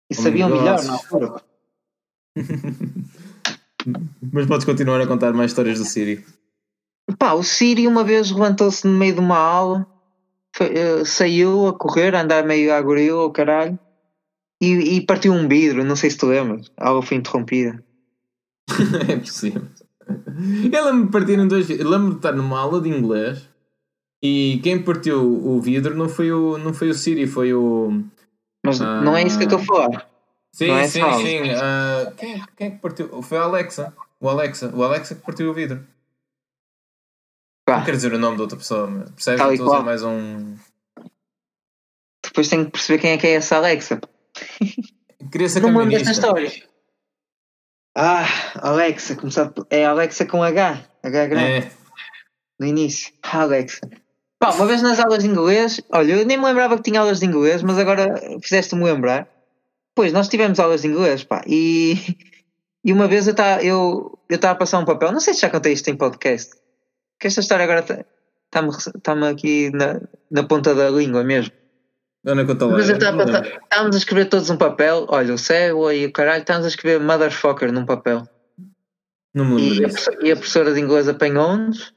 [0.08, 1.42] E sabiam melhor, na altura.
[4.32, 6.24] Mas podes continuar a contar mais histórias do Siri.
[7.18, 9.86] Pá, o Siri uma vez levantou-se no meio de uma aula,
[10.54, 13.76] foi- eh, saiu a correr, a andar meio à gorila, o caralho,
[14.62, 16.70] e, e partiu um vidro, não sei se te lembras.
[16.76, 17.82] A aula foi interrompida.
[19.08, 19.62] é possível.
[20.72, 21.68] Eu lembro-me de partir em dois.
[21.70, 23.48] Eu lembro de estar numa aula de inglês
[24.22, 28.02] e quem partiu o vidro não foi o, não foi o Siri, foi o.
[28.64, 29.00] Mas Ah.
[29.02, 30.08] não é isso que eu estou a falar.
[30.52, 31.50] Sim, é sim, sim.
[31.60, 33.22] ah, quem, é- quem é que partiu?
[33.22, 33.94] Foi a Alexa.
[34.20, 34.74] O Alexa.
[34.74, 35.86] O Alexa que partiu o vidro.
[37.66, 39.40] Pá, Não quero dizer o nome da outra pessoa, percebes?
[39.52, 40.56] Estou a usar mais um.
[42.24, 44.00] depois tenho que perceber quem é que é essa Alexa.
[45.30, 46.50] Queria ser Não me lembro desta história.
[48.00, 48.28] Ah,
[48.62, 51.66] Alexa, começado por- é Alexa com H, H grande.
[51.66, 51.70] É.
[52.60, 53.12] no início.
[53.24, 53.80] Alexa.
[54.38, 57.18] Pá, uma vez nas aulas de inglês, olha, eu nem me lembrava que tinha aulas
[57.18, 59.28] de inglês, mas agora fizeste-me lembrar.
[59.96, 61.96] Pois, nós tivemos aulas de inglês, pá, e,
[62.84, 65.50] e uma vez eu estava eu, estava a passar um papel, não sei se já
[65.50, 66.54] contei isto em podcast,
[67.18, 71.52] que esta história agora está-me está aqui na, na ponta da língua mesmo.
[72.28, 72.72] Dona conta lá.
[72.72, 76.12] Mas eu estava a estávamos a escrever todos um papel, olha, o cego e o
[76.12, 78.22] caralho, estávamos a escrever motherfucker num papel.
[79.34, 80.04] Não me lembro E a, disso.
[80.04, 81.94] professora- e a professora de inglês apanhou-nos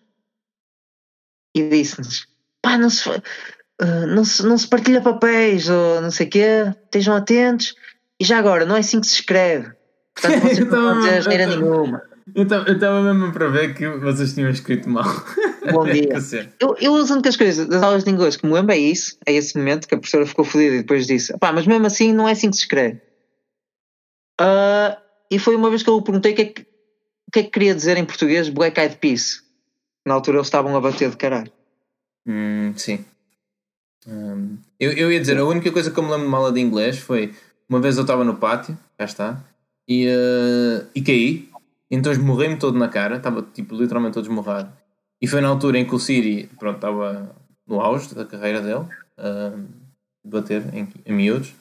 [1.53, 2.27] e disse-nos:
[2.61, 6.47] pá, não se, ah, não, se, não se partilha papéis ou não sei o quê,
[6.85, 7.75] estejam atentos.
[8.19, 9.69] E já agora, não é assim que se escreve.
[10.15, 12.03] Portanto, vocês não vão dizer asneira nenhuma.
[12.35, 15.05] Eu estava mesmo para ver que vocês tinham escrito mal.
[15.71, 16.13] Bom dia.
[16.59, 19.33] Eu, eu as únicas coisas das aulas de inglês que me lembro é isso, é
[19.33, 22.27] esse momento que a professora ficou fodida e depois disse: pá, mas mesmo assim não
[22.27, 23.01] é assim que se escreve.
[24.39, 24.97] Ah,
[25.29, 26.65] e foi uma vez que eu lhe perguntei o que, é que,
[27.31, 29.43] que é que queria dizer em português Black Eyed Peas.
[30.05, 31.51] Na altura eles estavam a bater de caralho.
[32.25, 33.05] Hum, sim.
[34.07, 36.59] Hum, eu, eu ia dizer, a única coisa que eu me lembro de mala de
[36.59, 37.33] inglês foi
[37.69, 39.43] uma vez eu estava no pátio, cá está,
[39.87, 41.49] e, eh, e caí,
[41.91, 44.71] então esmorrei-me todo na cara, estava tipo literalmente todo esmorrado.
[45.21, 47.35] E foi na altura em que o Siri pronto, estava
[47.67, 48.85] no auge da carreira dele,
[49.17, 49.53] ah,
[50.23, 51.53] de bater em, em miúdos.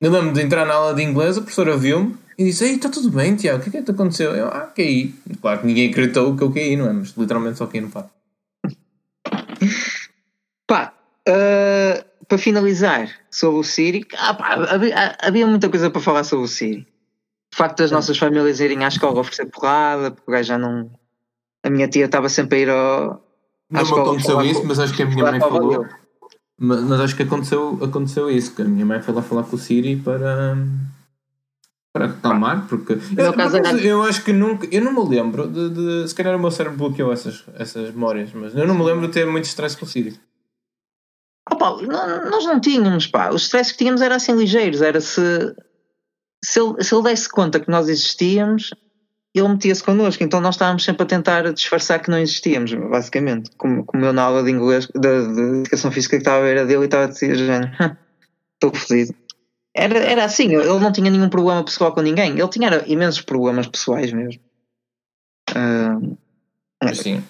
[0.00, 2.88] Eu lembro de entrar na aula de inglês, a professora viu-me e disse: Ei, está
[2.88, 4.34] tudo bem, Tiago, o que é que te aconteceu?
[4.34, 5.12] Eu, ah, caí.
[5.40, 6.92] Claro que ninguém acreditou que eu caí, não é?
[6.92, 8.10] Mas literalmente só caí no pátio.
[10.66, 10.94] Pá,
[11.28, 16.44] ah, para finalizar sobre o Siri, ah, pá, havia, havia muita coisa para falar sobre
[16.44, 16.86] o Siri.
[17.58, 20.88] O facto das nossas famílias irem à escola oferecer porrada, porque o gajo já não.
[21.64, 23.20] A minha tia estava sempre a ir ao.
[23.68, 25.84] Não me aconteceu isso, com- mas acho que a minha mãe falou.
[26.56, 29.56] Mas, mas acho que aconteceu, aconteceu isso, que a minha mãe foi lá falar com
[29.56, 30.56] o Siri para.
[31.92, 32.92] para acalmar, porque.
[33.16, 34.68] Eu, caso era- eu acho que nunca.
[34.70, 38.30] Eu não me lembro de, de- Se calhar o meu cérebro bloqueou essas, essas memórias,
[38.34, 40.16] mas eu não me lembro de ter muito stress com o Siri.
[41.58, 43.30] Pá, não- nós não tínhamos, pá.
[43.30, 44.80] Os stresses que tínhamos eram assim ligeiros.
[44.80, 45.20] Era se.
[46.44, 48.70] Se ele, se ele desse conta que nós existíamos,
[49.34, 50.22] ele metia-se connosco.
[50.22, 53.50] Então nós estávamos sempre a tentar disfarçar que não existíamos, basicamente.
[53.56, 56.58] Como, como eu na aula de inglês, da de, educação física que estava a ver
[56.58, 57.36] a dele e estava a dizer,
[58.54, 59.14] estou fodido.
[59.74, 62.38] Era, era assim, ele não tinha nenhum problema pessoal com ninguém.
[62.38, 64.40] Ele tinha imensos problemas pessoais mesmo.
[65.54, 65.98] Ah,
[66.82, 67.22] Mas sim.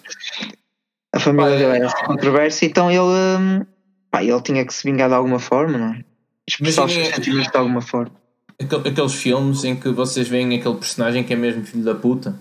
[1.13, 3.67] a família dele era assim controversa, então ele, hum,
[4.11, 6.05] pá, ele tinha que se vingar de alguma forma, não é?
[6.49, 8.13] Expressar os sentimentos de alguma forma.
[8.61, 12.39] Aquel- aqueles filmes em que vocês veem aquele personagem que é mesmo filho da puta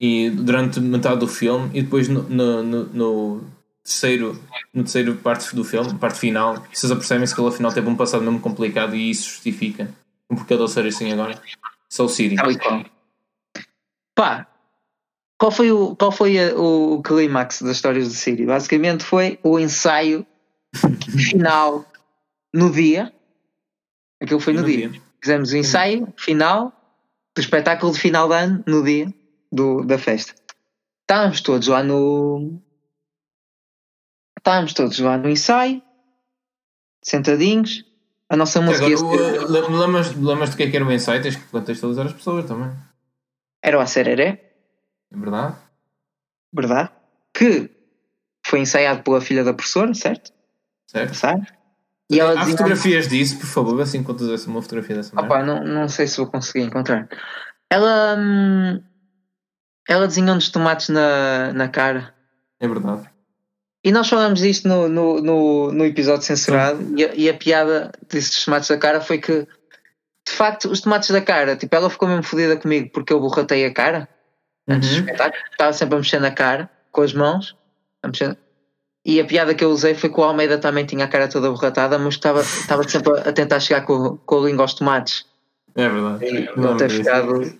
[0.00, 3.44] e durante metade do filme e depois no, no, no- no
[3.82, 4.38] terceiro
[4.74, 8.22] no terceiro parte do filme, parte final, vocês apercebem-se que ele afinal teve um passado
[8.22, 9.90] mesmo complicado e isso justifica
[10.28, 11.40] o porquê de ele ser assim agora.
[11.88, 12.36] Só o Siri.
[12.36, 12.84] Qual.
[14.14, 14.46] Pá,
[15.38, 18.44] qual foi o, qual foi a- o, o clímax das histórias de Siri?
[18.46, 20.24] Basicamente foi o ensaio
[21.30, 21.84] final
[22.54, 23.12] no dia.
[24.22, 24.88] Aquilo foi no, No dia.
[24.90, 25.02] dia.
[25.22, 26.72] Fizemos o ensaio final
[27.34, 29.12] do espetáculo de final de ano no dia
[29.52, 30.34] do, da festa.
[31.02, 32.60] Estávamos todos lá no.
[34.38, 35.82] Estávamos todos lá no ensaio,
[37.02, 37.84] sentadinhos.
[38.28, 41.20] A nossa música Agora, ser- lembras, lembras do que é que era o ensaio?
[41.20, 42.70] Tens que contextualizar as pessoas também.
[43.62, 44.54] era o Acereré,
[45.12, 45.56] É verdade?
[46.52, 46.90] verdade?
[47.34, 47.68] Que
[48.46, 50.32] foi ensaiado pela filha da professora, certo?
[50.86, 51.14] Certo?
[51.14, 51.46] Sabe?
[52.10, 52.50] E ela Há dizia.
[52.56, 55.26] fotografias disso, por favor, vê se encontras essa- uma fotografia dessa mulher.
[55.26, 57.08] Opa, não, não sei se vou conseguir encontrar.
[57.70, 58.16] Ela.
[58.18, 58.82] hum,
[59.88, 62.14] ela desenhou-nos tomates na, na cara
[62.60, 63.08] É verdade.
[63.84, 67.90] E nós falamos disto no, no, no, no episódio censurado e a, e a piada
[68.08, 69.46] desses tomates da cara foi que
[70.26, 73.64] de facto os tomates da cara, tipo, ela ficou mesmo fodida comigo porque eu borratei
[73.64, 74.06] a cara
[74.68, 75.00] antes do Uhum.
[75.00, 77.56] espetáculo, estava sempre a mexer na cara com as mãos
[78.02, 78.36] a mexer.
[79.04, 81.50] E a piada que eu usei foi que o Almeida também tinha a cara toda
[81.50, 85.24] borratada, mas estava, estava sempre a tentar chegar com, com a língua aos tomates.
[85.74, 86.24] É verdade.
[86.26, 86.98] E Lembro não ter disso.
[87.00, 87.58] ficado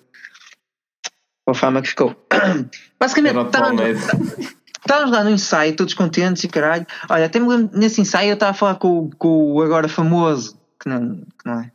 [1.45, 2.15] com a fama que ficou.
[3.01, 6.87] Basicamente, estávamos, lá no ensaio, todos contentes e caralho.
[7.09, 9.89] Olha, até me lembro, nesse ensaio eu estava a falar com, o- com o agora
[9.89, 11.71] famoso, que não, que não é,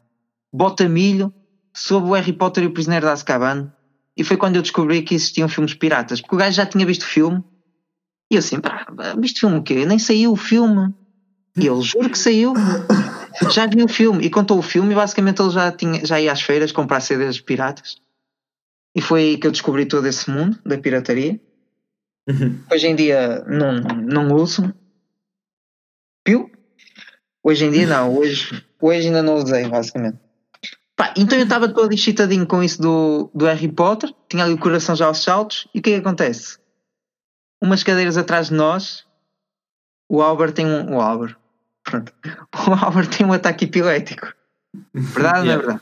[0.53, 1.33] Botamilho,
[1.73, 3.71] sobre o Harry Potter e o Prisioneiro de Azkaban.
[4.17, 7.01] E foi quando eu descobri que existiam filmes piratas, porque o gajo já tinha visto
[7.03, 7.43] o filme.
[8.31, 9.85] E eu assim, pá, viste filme o quê?
[9.85, 10.93] Nem saiu o filme.
[11.57, 12.53] E ele, juro que saiu.
[13.53, 14.25] Já vi o filme.
[14.25, 17.39] E contou o filme e basicamente ele já, tinha, já ia às feiras comprar CDs
[17.39, 18.01] piratas.
[18.95, 21.39] E foi aí que eu descobri todo esse mundo da pirataria.
[22.27, 22.59] Uhum.
[22.71, 24.73] Hoje em dia não, não uso.
[26.23, 26.49] Piu?
[27.43, 30.17] Hoje em dia não, hoje, hoje ainda não usei, basicamente.
[30.95, 34.57] Pá, então eu estava todo excitadinho com isso do, do Harry Potter, tinha ali o
[34.57, 36.57] coração já aos saltos, e o que é que acontece?
[37.61, 39.05] Umas cadeiras atrás de nós,
[40.09, 40.95] o Albert tem um.
[40.95, 41.35] O Albert.
[41.83, 42.13] Pronto.
[42.67, 44.33] O Albert tem um ataque epilético.
[44.93, 45.81] Verdade ou não é verdade?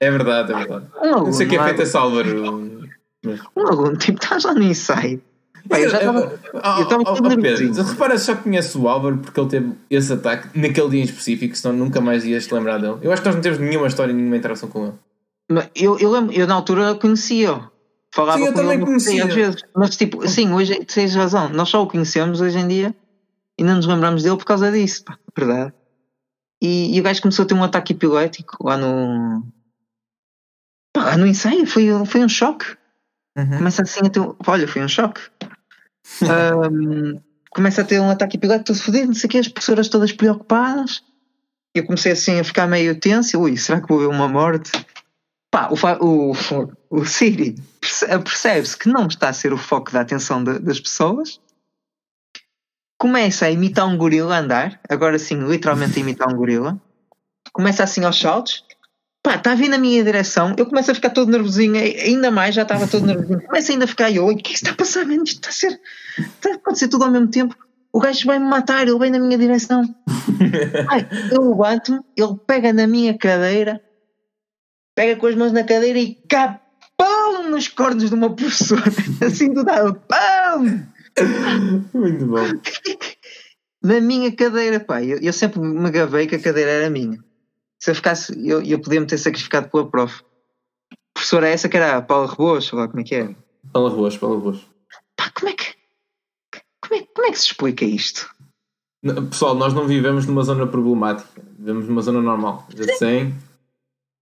[0.00, 0.86] É verdade, é verdade.
[0.96, 2.88] Um aluno, Não sei o que é feito esse Álvaro.
[3.56, 5.22] Um aluno, tipo, estás lá no ensaio.
[5.68, 6.40] Pá, eu já estava.
[6.52, 7.42] Oh, eu estava oh, oh.
[7.42, 11.56] Pedro, repara, só conheço o Álvaro porque ele teve esse ataque naquele dia em específico,
[11.56, 12.98] senão nunca mais ias te lembrar dele.
[13.02, 15.60] Eu acho que nós não temos nenhuma história, nenhuma interação com ele.
[15.74, 17.70] Eu, eu, lembro, eu na altura conhecia-o.
[18.18, 19.24] Falava Sim, eu também conhecia.
[19.26, 19.62] às vezes.
[19.76, 21.48] Mas tipo, sim, hoje tens razão.
[21.50, 22.92] Nós só o conhecemos hoje em dia
[23.56, 25.04] e não nos lembramos dele por causa disso.
[25.04, 25.72] Pá, verdade.
[26.60, 29.46] E, e o gajo começou a ter um ataque epilético lá no.
[30.92, 31.64] Pá, lá no ensaio.
[31.64, 32.76] Foi, foi um choque.
[33.56, 34.18] Começa assim a ter.
[34.18, 35.20] um- Olha, foi um choque.
[36.28, 37.20] Ahm,
[37.52, 40.10] começa a ter um ataque epilético todo fodido, não sei o que, as professoras todas
[40.10, 41.04] preocupadas.
[41.72, 43.38] Eu comecei assim a ficar meio tenso.
[43.40, 44.72] Ui, será que vou ver uma morte?
[45.50, 46.32] Pá, o, o,
[46.90, 50.78] o Siri perce- percebe-se que não está a ser o foco da atenção da- das
[50.78, 51.40] pessoas.
[52.98, 56.80] Começa a imitar um gorila a andar, agora sim, literalmente a imitar um gorila.
[57.52, 58.64] Começa assim aos saltos.
[59.22, 60.54] Pá, está a vir na minha direção.
[60.58, 63.40] Eu começo a ficar todo nervosinho, ainda mais, já estava todo nervosinho.
[63.42, 65.22] Começa ainda a ficar eu, o que é que está a passar, mano?
[65.24, 65.80] Isto está a ser.
[66.18, 67.56] Está a acontecer tudo ao mesmo tempo.
[67.92, 69.82] O gajo vai me matar, ele vem na minha direção.
[70.90, 73.80] Ai, eu levanto-me, ele pega na minha cadeira,
[74.98, 78.82] pega com as mãos na cadeira e capão nos cornos de uma professora.
[79.24, 80.64] Assim do nada, pão!
[81.94, 82.44] Muito bom.
[83.80, 85.00] Na minha cadeira, pá.
[85.00, 87.22] Eu, eu sempre me gavei que a cadeira era minha.
[87.78, 90.20] Se eu ficasse, eu, eu podia me ter sacrificado pela prof.
[91.14, 93.36] Professora essa que era a Paula Rebouças, ou lá como é que é?
[93.72, 94.68] Fala roxo, fala roxo.
[95.16, 95.74] Pá, como é que.
[96.82, 98.28] Como é, como é que se explica isto?
[99.30, 101.40] Pessoal, nós não vivemos numa zona problemática.
[101.56, 102.66] Vivemos numa zona normal.
[102.76, 103.32] Assim,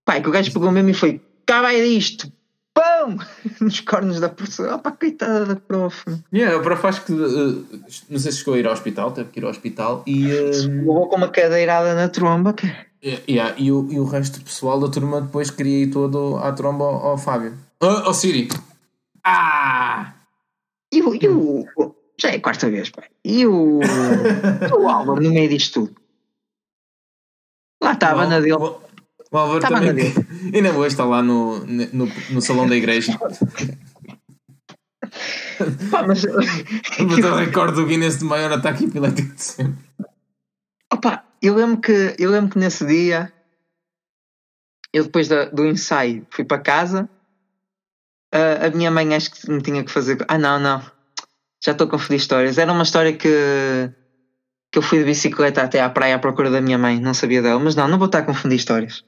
[0.07, 2.31] Pá, é que o gajo pegou mesmo e foi, cá vai disto,
[2.73, 3.17] pão!
[3.59, 6.01] Nos cornos da professora, oh, pá, coitada da prof.
[6.33, 7.11] yeah, o prof acho que.
[7.11, 10.31] eh, não sei se chegou a ir ao hospital, teve que ir ao hospital e.
[10.31, 12.53] eh, Levou com uma cadeirada na tromba.
[12.53, 12.67] Que...
[13.03, 16.37] Yeah, yeah, e, o, e o resto do pessoal da turma depois queria ir todo
[16.37, 17.57] à tromba ao, ao Fábio.
[17.81, 18.47] Ao, ao Siri.
[19.25, 20.13] Ah!
[20.93, 21.65] E o, e o.
[22.17, 23.03] Já é a quarta vez, pá.
[23.25, 23.81] E o.
[24.79, 26.01] o Álvaro no meio disto tudo.
[27.83, 28.86] Lá está a banda dele.
[29.31, 30.13] O, Álvaro Tá também.
[30.53, 33.17] Ainda hoje está lá no, no, no salão da igreja.
[35.91, 36.23] Pá, mas.
[37.09, 39.85] Bateu o recorde do Guinness de maior ataque epilético de sempre.
[40.93, 43.31] Opa, eu lembro que, eu lembro que nesse dia,
[44.93, 47.09] eu depois da- do ensaio fui para casa.
[48.33, 50.17] a- a minha mãe acho que me tinha que fazer.
[50.27, 50.81] Ah, não, não.
[51.63, 52.57] Já estou a confundir histórias.
[52.57, 53.27] Era uma história que,
[54.71, 56.99] que eu fui de bicicleta até à praia à procura da minha mãe.
[56.99, 57.59] Não sabia dela.
[57.59, 59.03] Mas não, não vou estar a confundir histórias.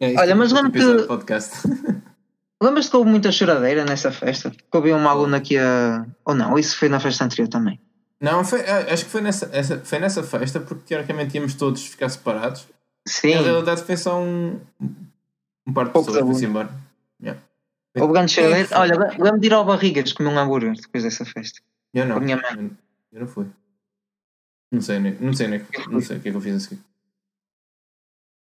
[0.00, 1.68] É, Olha, é mas outro lembro que- episódio de podcast.
[2.62, 4.50] Lembras-te que houve muita choradeira nessa festa?
[4.50, 6.04] Que houve uma aluna aqui a.
[6.26, 7.80] Ou não, isso foi na festa anterior também.
[8.20, 11.86] Não, foi, ah, acho que foi nessa, essa, foi nessa festa porque teoricamente íamos todos
[11.86, 12.68] ficar separados.
[13.08, 14.60] Sim, Na realidade foi só um,
[15.66, 16.68] um par de Poucos pessoas foi-se embora.
[17.22, 17.40] Yeah.
[17.98, 18.68] houve grande choradeira.
[18.68, 18.76] Foi.
[18.76, 21.60] Olha, lembro de ir ao Barrigas comer um hambúrguer depois dessa festa.
[21.94, 22.16] Eu não.
[22.16, 22.70] Com a minha mãe.
[23.10, 23.46] Eu, não fui.
[24.70, 26.80] Não sei, não sei, nem- não sei o que é que eu fiz a seguir.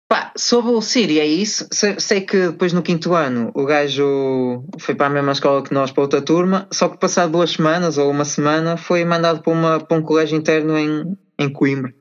[0.08, 1.66] Pá, sobre o Siri, é isso.
[1.72, 5.74] Sei, sei que depois no quinto ano o gajo foi para a mesma escola que
[5.74, 9.52] nós, para outra turma, só que passado duas semanas ou uma semana foi mandado para,
[9.52, 11.92] uma, para um colégio interno em, em Coimbra.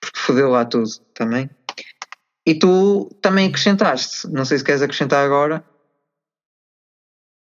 [0.00, 1.50] Porque fodeu lá tudo também.
[2.46, 5.64] E tu também acrescentaste, não sei se queres acrescentar agora,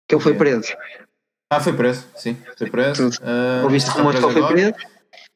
[0.08, 0.74] que ele foi preso.
[1.50, 3.10] Ah, foi preso, sim, foi preso.
[3.22, 4.74] Uh, Ouviste rumores que ele foi preso?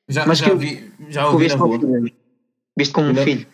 [0.09, 1.79] Já, Mas já, que vi, já ouvi na rua.
[1.79, 2.15] filho?
[2.77, 3.47] Viste como um filho?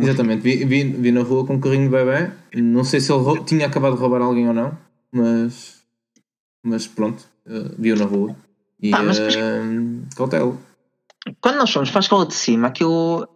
[0.00, 2.30] Exatamente, vi, vi, vi na rua com um carrinho de bebê.
[2.54, 4.76] Não sei se ele rou- tinha acabado de roubar alguém ou não,
[5.12, 5.82] mas,
[6.64, 8.36] mas pronto, uh, viu na rua.
[8.80, 10.58] E Pá, mas- uh, cautelo.
[11.40, 13.28] Quando nós fomos para a escola de cima, aquilo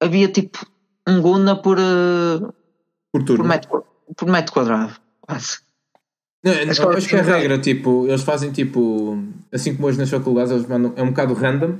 [0.00, 0.66] havia tipo
[1.08, 2.52] um guna por, eh, Por
[3.12, 3.44] por, turno.
[3.44, 3.84] metro,
[4.16, 4.94] por metro quadrado.
[5.20, 5.58] Quase.
[6.44, 9.18] Não, escola acho que é a regra, tipo, eles fazem tipo,
[9.52, 11.78] assim como hoje nas faculdades, eles mandam, é um bocado random,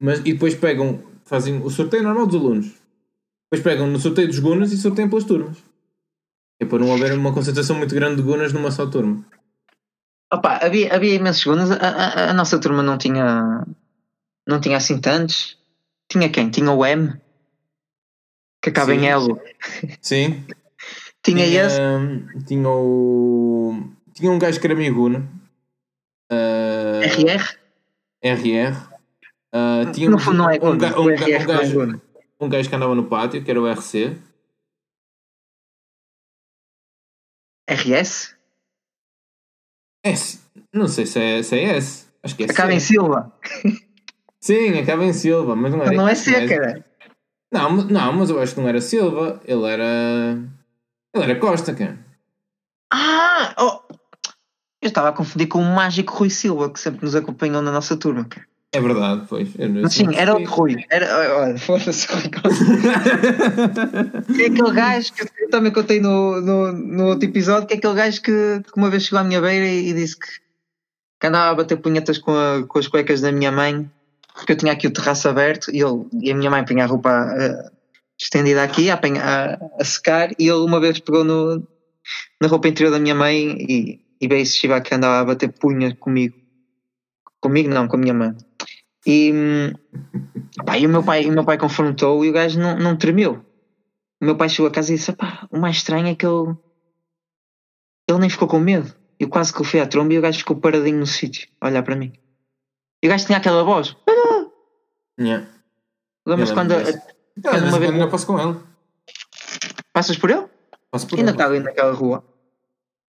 [0.00, 2.72] mas e depois pegam, fazem o sorteio normal dos alunos.
[3.54, 5.56] Depois pegam no sorteio dos gunas e sorteiam pelas turmas.
[6.60, 9.24] É para não haver uma concentração muito grande de gunas numa só turma.
[10.32, 11.70] Opa, havia, havia imensos gunas.
[11.70, 13.64] A, a- a nossa turma não tinha,
[14.48, 15.56] não tinha assim tantos.
[16.10, 16.50] Tinha quem?
[16.50, 17.14] Tinha o M,
[18.62, 18.98] que acaba Sim.
[19.00, 19.40] em Elo.
[20.00, 20.44] Sim.
[21.24, 21.78] Tinha, esse.
[22.46, 23.82] Tinha o.
[24.12, 25.26] Tinha um gajo que era meio guna.
[26.30, 27.56] Ah, RR?
[28.22, 28.76] RR.
[29.54, 30.98] Ah, tinha no fundo não é um, guna.
[30.98, 32.00] um, um não é gajo.
[32.44, 34.16] Um gajo que andava no pátio, que era o RC.
[37.68, 38.34] RS?
[40.04, 40.40] S.
[40.72, 42.06] Não sei se é, se é S.
[42.22, 42.74] Acho que é Acaba C.
[42.76, 43.32] em Silva.
[44.40, 45.92] Sim, acaba em Silva, mas não era.
[45.92, 46.84] Não é C, mas- cara.
[47.52, 49.40] Não, não, mas eu acho que não era Silva.
[49.44, 50.36] Ele era.
[51.14, 51.98] Ele era Costa, cara.
[52.92, 53.54] Ah!
[53.58, 53.94] oh,
[54.82, 57.96] Eu estava a confundir com o mágico Rui Silva, que sempre nos acompanhou na nossa
[57.96, 58.24] turma.
[58.26, 58.46] cara.
[58.74, 59.48] É verdade, pois.
[59.82, 60.84] Mas sim, era outro Rui.
[60.90, 62.22] Era, olha, foda-se, Rui.
[64.40, 67.94] É aquele gajo que eu também contei no, no, no outro episódio, que é aquele
[67.94, 70.26] gajo que, que uma vez chegou à minha beira e, e disse que,
[71.20, 73.88] que andava a bater punhetas com, a- com as cuecas da minha mãe,
[74.34, 76.86] porque eu tinha aqui o terraço aberto e, ele, e a minha mãe punha a
[76.86, 77.70] roupa eh,
[78.20, 81.66] estendida aqui a, a, a secar e ele uma vez pegou no,
[82.40, 85.52] na roupa interior da minha mãe e, e veio esse chiva que andava a bater
[85.52, 86.34] punhas comigo.
[87.40, 88.34] Comigo não, com a minha mãe.
[89.06, 89.32] E,
[90.64, 93.44] pá, e o meu pai, o meu pai confrontou e o gajo não, não tremeu.
[94.20, 96.54] O meu pai chegou a casa e disse: "Epá, o mais estranho é que ele,
[98.08, 98.94] ele nem ficou com medo.
[99.18, 101.82] Eu quase que fui à tromba e o gajo ficou paradinho no sítio, a olhar
[101.82, 102.12] para mim.
[103.02, 103.94] E o gajo tinha aquela voz.
[105.20, 105.46] Yeah.
[106.26, 106.98] Lembras quando disso.
[107.42, 108.58] quando Ah, uma vez- eu passo com ele.
[109.92, 110.46] passas por ele?
[110.90, 111.36] Passo por Ainda ele.
[111.36, 112.24] está ali naquela rua.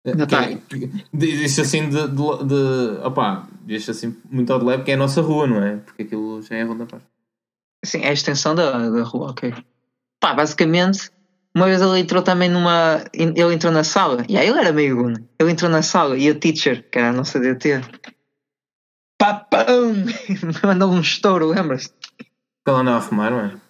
[0.06, 0.58] Aí.
[0.68, 3.48] Que- que- Diz assim de, de, de opá,
[3.90, 5.78] assim muito ao de leve que é a nossa rua, não é?
[5.78, 7.02] Porque aquilo já é a Ronda Paz.
[7.86, 9.54] Sim, é a extensão da, da rua, ok.
[10.20, 11.12] Pá, basicamente,
[11.56, 13.04] uma vez ele entrou também numa.
[13.14, 15.24] Ele entrou na sala, e aí ele era meio guna.
[15.40, 17.82] Ele entrou na sala e a teacher, que era a nossa DT,
[19.18, 19.94] papão!
[20.64, 21.88] Mandou um estouro, lembras?
[22.18, 23.62] Que ela andava a fumar, não é?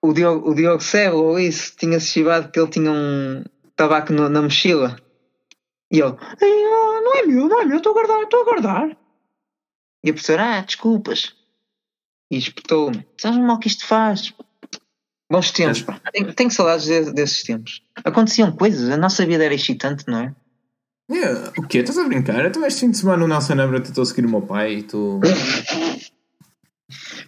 [0.00, 3.42] O Diogo, o Diogo Sebo, ou isso, tinha-se chivado que ele tinha um
[3.78, 5.00] tabaco no- na mochila.
[5.90, 8.44] E ele, "Ei, ah, não é meu, não é meu, estou a guardar, estou a
[8.44, 8.98] guardar.
[10.04, 11.34] E a professora, ah, desculpas.
[12.30, 14.34] E espetou-me, sabes mal que isto faz?
[15.30, 16.00] Bons tempos, pá.
[16.12, 17.82] Tenho, tenho saudades de- desses tempos.
[18.04, 20.34] Aconteciam coisas, a nossa vida era excitante, não é?
[21.10, 21.78] É, o quê?
[21.78, 22.44] Estás a brincar?
[22.44, 25.20] Então este fim de semana o Nelson Nebra tentou seguir o meu pai e tu.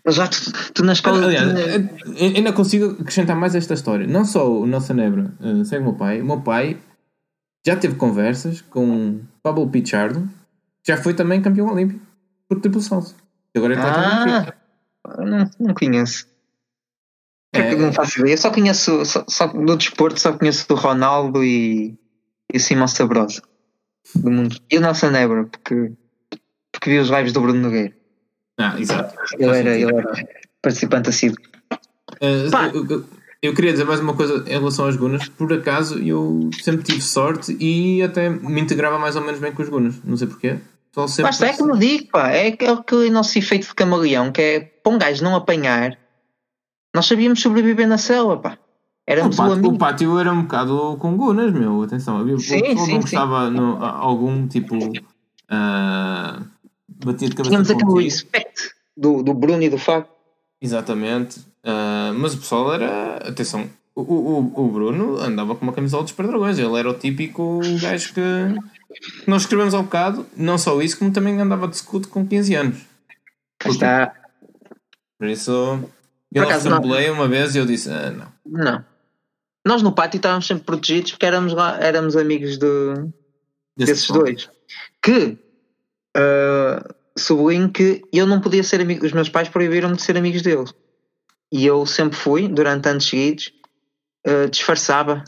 [0.05, 0.39] Mas já tu,
[0.75, 1.25] tu na escola.
[1.27, 4.07] Aliás, tinha- eh, ainda consigo acrescentar mais esta história.
[4.07, 6.79] Não só o Nelson Nebra eh, segue o meu pai, o meu pai
[7.67, 10.23] já teve conversas com Pablo Pichardo,
[10.83, 12.01] que já foi também campeão olímpico
[12.49, 13.15] por triplo salto.
[13.55, 14.55] E Agora ele está
[15.05, 16.27] Ah, não, não conheço.
[17.53, 17.75] É.
[17.75, 18.35] Não faço ideia.
[18.35, 21.99] Eu só conheço, só, só, do desporto, só conheço do Ronaldo e,
[22.53, 23.43] e o Simão Sabrosa
[24.15, 24.57] do mundo.
[24.71, 25.93] E o Nelson Nebra, porque,
[26.73, 27.93] porque vi os lives do Bruno Nogueira.
[28.61, 29.15] Ah, exato.
[29.39, 30.13] Ele era, ele era
[30.63, 31.39] participante assíduo.
[32.51, 32.71] Pá.
[32.75, 33.05] eu,
[33.43, 35.29] eu- queria dizer mais uma coisa em relação aos Gunas.
[35.29, 39.63] Por acaso eu sempre tive sorte e até me integrava mais ou menos bem com
[39.63, 39.95] os Gunas.
[40.05, 40.59] Não sei porquê.
[40.95, 41.23] Só sempre.
[41.31, 44.99] Basta, é como digo, pá, é aquele nosso efeito de camaleão que é para um
[44.99, 45.97] gajo não apanhar,
[46.95, 48.59] nós sabíamos sobreviver na selva, pá.
[48.59, 49.75] O Éramos o, pátio, amigo.
[49.75, 51.83] o pátio era um bocado com Gunas, meu.
[51.83, 53.01] Atenção, havia Sim, o pessoal sim, não sim.
[53.01, 54.77] gostava no, algum tipo.
[55.49, 56.43] ah,
[57.05, 60.09] batia de cabeça Tínhamos aquele respect do, do Bruno e do Fábio.
[60.61, 61.41] Exatamente.
[61.65, 63.17] Ah, mas o pessoal era.
[63.29, 66.59] Atenção, o, o, o Bruno andava com uma camisola dos Perdragões.
[66.59, 68.21] Ele era o típico gajo que.
[69.27, 72.79] Nós escrevemos ao bocado, não só isso, como também andava de escudo com 15 anos.
[73.59, 74.15] Cá Está.
[75.19, 75.81] Por isso,
[76.35, 76.81] ele acaso, não.
[77.13, 78.33] uma vez e eu disse: ah, não.
[78.47, 78.85] Não.
[79.65, 82.95] Nós no pátio estávamos sempre protegidos porque éramos, lá, éramos amigos de,
[83.77, 84.25] Desse desses pessoal.
[84.25, 84.51] dois.
[85.03, 85.39] Que
[86.17, 90.43] uh, sublinho que eu não podia ser amigo, os meus pais proibiram-me de ser amigos
[90.43, 90.75] deles.
[91.53, 93.53] E eu sempre fui, durante anos seguidos,
[94.27, 95.25] uh, disfarçava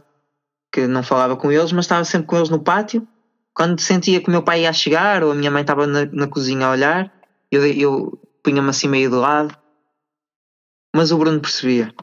[0.72, 3.06] que não falava com eles, mas estava sempre com eles no pátio
[3.54, 6.26] quando sentia que o meu pai ia chegar ou a minha mãe estava na, na
[6.26, 7.12] cozinha a olhar,
[7.50, 9.56] eu, eu punha-me assim meio de lado.
[10.94, 11.94] Mas o Bruno percebia.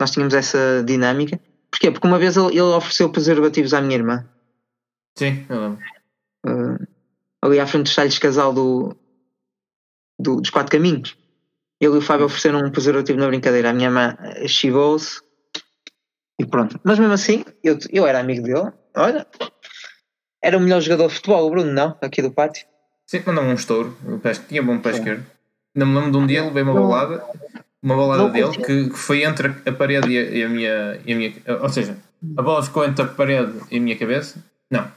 [0.00, 1.40] Nós tínhamos essa dinâmica.
[1.70, 1.90] Porquê?
[1.90, 4.28] Porque uma vez ele, ele ofereceu preservativos à minha irmã.
[5.16, 5.82] Sim, eu lembro.
[6.46, 6.86] Uh,
[7.44, 8.96] ali à frente dos talhos casal do,
[10.18, 11.16] do, dos quatro caminhos.
[11.80, 13.70] Ele e o Fábio ofereceram um preservativo na brincadeira.
[13.70, 14.16] A minha irmã
[14.46, 15.20] chivou-se
[16.40, 16.80] e pronto.
[16.82, 18.72] Mas mesmo assim, eu, eu era amigo dele.
[18.96, 19.26] Olha,
[20.42, 21.96] era o melhor jogador de futebol, o Bruno, não?
[22.00, 22.66] Aqui do pátio.
[23.06, 23.94] Sim, mandou um estouro.
[24.48, 25.26] Tinha bom pé esquerdo.
[25.74, 27.22] Não me lembro de um dia, levei uma bolada,
[27.82, 31.12] uma bolada dele que, que, foi entre a parede e a, e a, minha, e
[31.12, 31.34] a minha.
[31.60, 31.98] Ou seja,
[32.36, 34.42] a bola ficou entre a parede e a minha cabeça.
[34.70, 34.90] Não.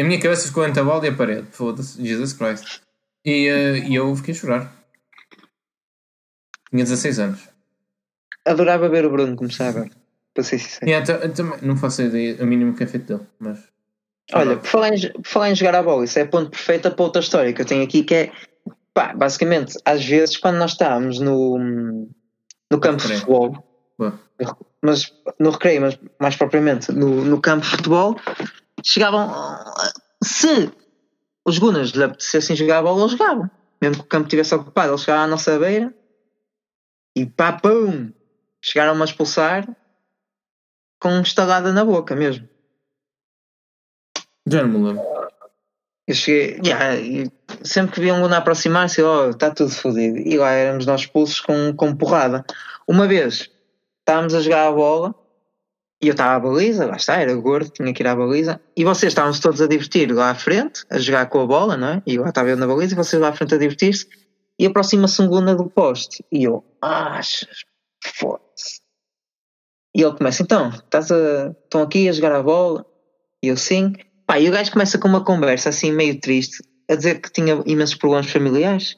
[0.00, 1.46] A minha cabeça ficou entre a bola e a parede.
[1.50, 2.80] Foda-se, Jesus Christ.
[3.24, 4.72] E, uh, e eu fiquei a chorar.
[6.70, 7.48] Tinha 16 anos.
[8.46, 9.90] Adorava ver o Bruno começar agora.
[10.32, 10.88] Para ser sincero.
[10.90, 13.58] Yeah, também não faço ideia, a mínimo que é feito dele, mas.
[14.32, 17.04] Olha, por falar, em, por falar em jogar a bola, isso é ponto perfeito para
[17.04, 18.32] outra história que eu tenho aqui que é
[18.94, 21.58] pá, basicamente, às vezes quando nós estávamos no,
[22.70, 23.64] no campo de futebol,
[24.80, 28.16] mas no recreio, mas mais propriamente no, no campo de futebol,
[28.84, 29.32] chegavam
[30.22, 30.72] se
[31.44, 33.50] os Gunas lhe apetecessem jogar a bola, eles jogavam.
[33.80, 35.94] Mesmo que o campo estivesse ocupado, eles chegavam à nossa beira
[37.16, 38.12] e pá, pum!
[38.62, 39.66] Chegaram-me a expulsar
[41.00, 42.46] com estalada na boca mesmo.
[44.46, 45.02] Já não me lembro.
[46.06, 46.96] Eu cheguei, yeah,
[47.62, 50.18] sempre que vi um Luna aproximar-se, oh, está tudo fodido.
[50.18, 52.44] E lá éramos nós expulsos com, com porrada.
[52.86, 53.50] Uma vez
[54.00, 55.14] estávamos a jogar a bola
[56.02, 58.58] e eu estava à baliza, lá está, era gordo, tinha que ir à baliza.
[58.74, 61.88] E vocês estavam todos a divertir lá à frente, a jogar com a bola, não
[61.88, 62.02] é?
[62.06, 64.06] E eu lá estava eu na baliza e vocês lá à frente a divertir-se.
[64.58, 66.24] E aproxima-se um Luna do poste.
[66.32, 67.64] E eu, achas,
[68.14, 68.80] foda-se.
[69.94, 72.86] E ele começa, então, estás a, estão aqui a jogar a bola?
[73.42, 73.92] E eu, sim.
[74.26, 77.62] Pá, e o gajo começa com uma conversa assim meio triste, a dizer que tinha
[77.66, 78.96] imensos problemas familiares.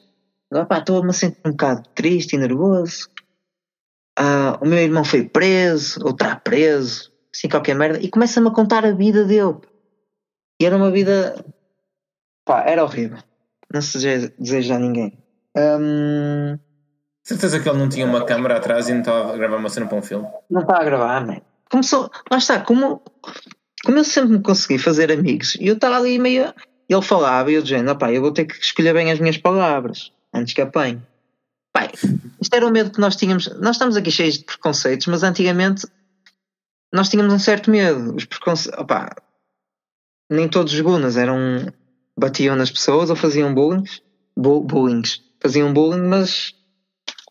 [0.69, 3.09] Pá, estou-me a sentir um bocado triste e nervoso.
[4.17, 7.99] Ah, o meu irmão foi preso, ou está preso, assim qualquer merda.
[7.99, 9.57] E começa-me a contar a vida dele.
[10.61, 11.43] E era uma vida.
[12.45, 13.17] Pá, era horrível.
[13.73, 13.97] Não se
[14.37, 15.17] deseja a ninguém.
[15.57, 16.57] Um...
[17.23, 19.87] Certeza que ele não tinha uma câmera atrás e não estava a gravar uma cena
[19.87, 20.27] para um filme?
[20.49, 21.41] Não estava a gravar, man.
[21.71, 22.11] Começou.
[22.29, 23.01] Lá está, como
[23.83, 26.53] como eu sempre me consegui fazer amigos, e eu estava ali meio.
[26.87, 30.11] Ele falava e eu dizendo, opá, eu vou ter que escolher bem as minhas palavras
[30.33, 31.01] antes que apanhe.
[31.73, 31.89] Pai,
[32.39, 33.47] isto era o medo que nós tínhamos.
[33.59, 35.87] Nós estamos aqui cheios de preconceitos, mas antigamente
[36.93, 38.15] nós tínhamos um certo medo.
[38.15, 38.79] Os preconceitos.
[38.79, 39.15] Opá,
[40.29, 41.73] nem todos os gunas eram.
[42.17, 43.83] batiam nas pessoas ou faziam bullying.
[44.37, 45.03] Bu bullying.
[45.41, 46.53] Faziam bullying, mas.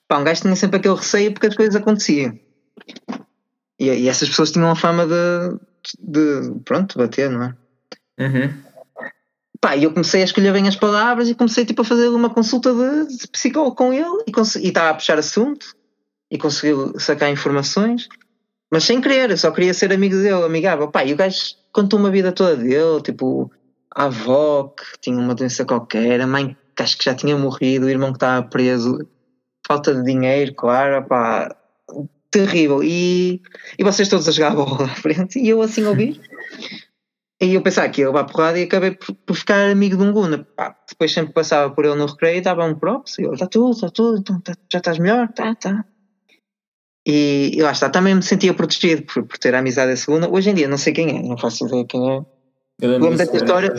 [0.09, 2.38] Pá, um gajo tinha sempre aquele receio porque as coisas aconteciam.
[3.78, 5.59] E, e essas pessoas tinham a fama de
[5.99, 7.57] de pronto, bater, não é?
[8.18, 8.72] Uhum.
[9.62, 12.74] Pá, eu comecei a escolher bem as palavras e comecei tipo, a fazer uma consulta
[12.74, 15.76] de, de psicólogo com ele e estava a puxar assunto
[16.28, 18.08] e conseguiu sacar informações,
[18.72, 20.90] mas sem querer, eu só queria ser amigo dele, amigável.
[20.90, 23.52] Pá, e o gajo contou uma vida toda dele, tipo,
[23.94, 27.86] a avó que tinha uma doença qualquer, a mãe que acho que já tinha morrido,
[27.86, 29.06] o irmão que estava preso,
[29.64, 31.54] falta de dinheiro, claro, pá,
[32.32, 32.82] terrível.
[32.82, 33.40] E,
[33.78, 36.20] e vocês todos a jogar a bola à frente, e eu assim ouvi.
[37.43, 40.12] E eu pensava que ia levar porrada e acabei por, por ficar amigo de um
[40.12, 40.47] Guna.
[40.57, 43.18] Pá, depois sempre passava por ele no recreio e dava um props.
[43.18, 45.26] E eu, está tudo, está tudo, então, tá, já estás melhor?
[45.32, 45.84] Tá, tá.
[47.05, 50.30] E, e, lá está, também me sentia protegido por, por ter a amizade da segunda.
[50.30, 52.24] Hoje em dia não sei quem é, não faço ideia quem é.
[52.80, 53.74] Lembro, lembro dessa história,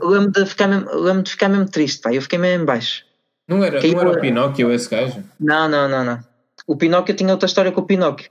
[0.00, 2.14] lembro de, ficar mesmo, lembro de ficar mesmo triste, pá.
[2.14, 3.04] Eu fiquei mesmo em baixo.
[3.48, 5.24] Não era, não era o Pinóquio esse gajo?
[5.40, 6.20] Não, não, não, não.
[6.68, 8.30] O Pinóquio tinha outra história com o Pinóquio.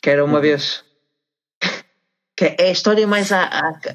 [0.00, 0.40] Que era uma uhum.
[0.40, 0.84] vez.
[2.38, 3.42] Que é a história mais a,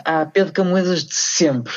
[0.04, 1.72] a, a Pedro Camoedas de sempre.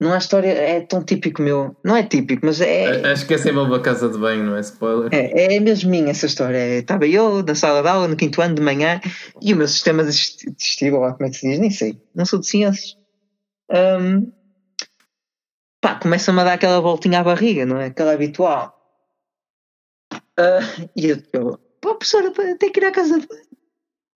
[0.00, 1.76] Não há história, é tão típico meu.
[1.84, 3.12] Não é típico, mas é.
[3.12, 4.60] Acho que é sempre uma casa de banho, não é?
[4.60, 5.08] Spoiler.
[5.14, 6.58] É, é mesmo minha essa história.
[6.58, 9.00] É, estava eu na sala de aula no quinto ano de manhã
[9.40, 11.60] e o meu sistema digestivo, como é que se diz?
[11.60, 12.02] Nem sei.
[12.12, 12.98] Não sou de ciências.
[13.70, 14.32] Um,
[15.80, 17.86] pá, começa-me a dar aquela voltinha à barriga, não é?
[17.86, 18.76] Aquela habitual.
[20.12, 23.45] Uh, e eu, eu pô, professora, tenho que ir à casa de banho.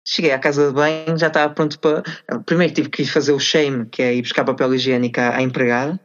[0.09, 2.01] Cheguei à casa de banho, já estava pronto para.
[2.45, 5.41] Primeiro tive que ir fazer o shame, que é ir buscar papel higiênico à, à
[5.41, 5.99] empregada,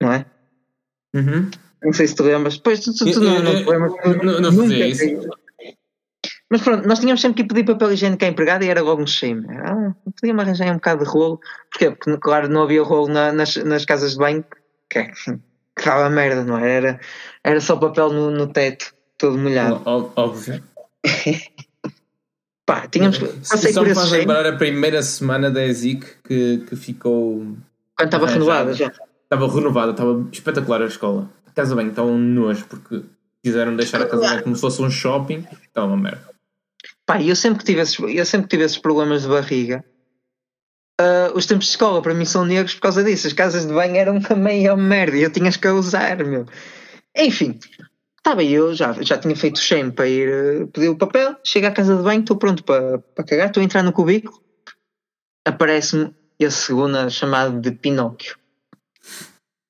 [0.00, 0.24] não é?
[1.16, 1.50] Uhum.
[1.82, 2.58] Não sei se te lembras.
[2.58, 4.22] Pois tu, tu, tu não, não.
[4.22, 5.28] Não, não fazia isso.
[6.48, 9.02] Mas pronto, nós tínhamos sempre que ir pedir papel higiênico à empregada e era logo
[9.02, 9.44] um shame.
[9.50, 11.40] Ah, podia-me arranjar um bocado de rolo.
[11.72, 11.90] Porquê?
[11.90, 14.44] Porque, claro, não havia rolo na, nas, nas casas de banho,
[14.88, 16.70] que, é, que dava merda, não é?
[16.70, 17.00] Era,
[17.42, 19.82] era só papel no, no teto todo molhado.
[19.84, 20.62] Óbvio.
[22.66, 23.18] Pá, tínhamos.
[23.18, 27.56] Passei Só por me faz lembrar a primeira semana da ESIC que, que ficou.
[27.96, 28.72] quando estava arranjada.
[28.72, 28.92] renovada já.
[29.22, 31.30] Estava renovada, estava espetacular a escola.
[31.46, 33.02] A casa bem, estava um nojo porque
[33.42, 35.46] quiseram deixar a casa bem como se fosse um shopping.
[35.62, 36.30] Estava uma merda.
[37.06, 39.84] Pá, eu sempre que tive esses, eu sempre que tive esses problemas de barriga.
[40.98, 43.26] ah, os tempos de escola para mim são negros por causa disso.
[43.26, 46.46] As casas de banho eram uma meia merda e eu tinha que a usar, meu.
[47.16, 47.58] Enfim,
[48.24, 51.36] estava eu, já, já tinha feito shame para ir eh, pedir o papel.
[51.44, 54.42] Chego à casa de banho, estou pronto para, para cagar, estou a entrar no cubículo.
[55.46, 58.36] Aparece-me esse segundo chamado de Pinóquio.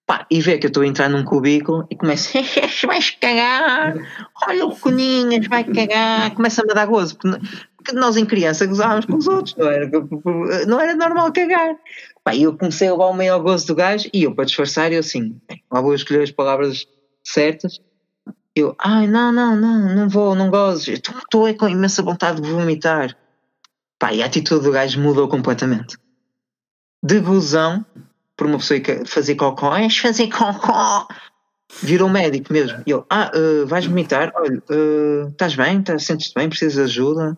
[0.06, 2.38] Pá, e vê que eu estou a entrar num cubículo e começa,
[2.86, 3.94] vais cagar,
[4.46, 7.40] olha o Coninhas, vai cagar, começa-me a dar gozo, porque,
[7.94, 9.90] nós em criança gozávamos com os outros, não era,
[10.66, 11.74] não era normal cagar.
[12.22, 14.92] Pá, e eu comecei a levar o maior gozo do gajo e eu, para disfarçar,
[14.92, 15.40] eu assim,
[15.72, 16.86] lá vou escolher as palavras
[17.24, 17.80] certas.
[18.56, 22.40] Eu, ai, não, não, não, não vou, não gozes, eu estou é com imensa vontade
[22.40, 23.16] de vomitar.
[23.98, 25.96] Pá, e a atitude do gajo mudou completamente.
[27.02, 27.84] De gozão,
[28.36, 31.08] por uma pessoa que fazia cocó, és fazer cocó,
[31.82, 32.80] virou médico mesmo.
[32.86, 34.32] E eu, ah, eh, vais vomitar?
[34.36, 35.82] Olha, eh, estás bem?
[35.82, 36.48] Tá, Sentes-te bem?
[36.48, 37.36] Precisas de ajuda?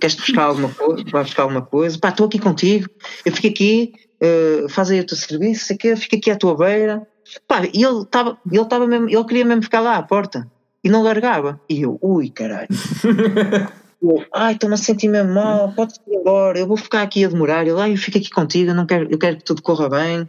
[0.00, 1.04] Queres buscar alguma coisa?
[1.10, 1.98] Vais buscar alguma coisa?
[2.00, 2.90] Pá, estou aqui contigo,
[3.24, 6.56] eu fico aqui, eh, faz aí o teu serviço, sei que, fico aqui à tua
[6.56, 7.06] beira.
[7.46, 10.50] Pá, e ele estava ele tava mesmo, ele queria mesmo ficar lá à porta
[10.82, 11.60] e não largava.
[11.68, 12.68] E eu, ui, caralho.
[14.00, 17.28] Eu, ai, estou-me a sentir mesmo mal, podes ir embora, eu vou ficar aqui a
[17.28, 17.66] demorar.
[17.66, 20.24] Ele, ai, eu fico aqui contigo, eu, não quero, eu quero que tudo corra bem,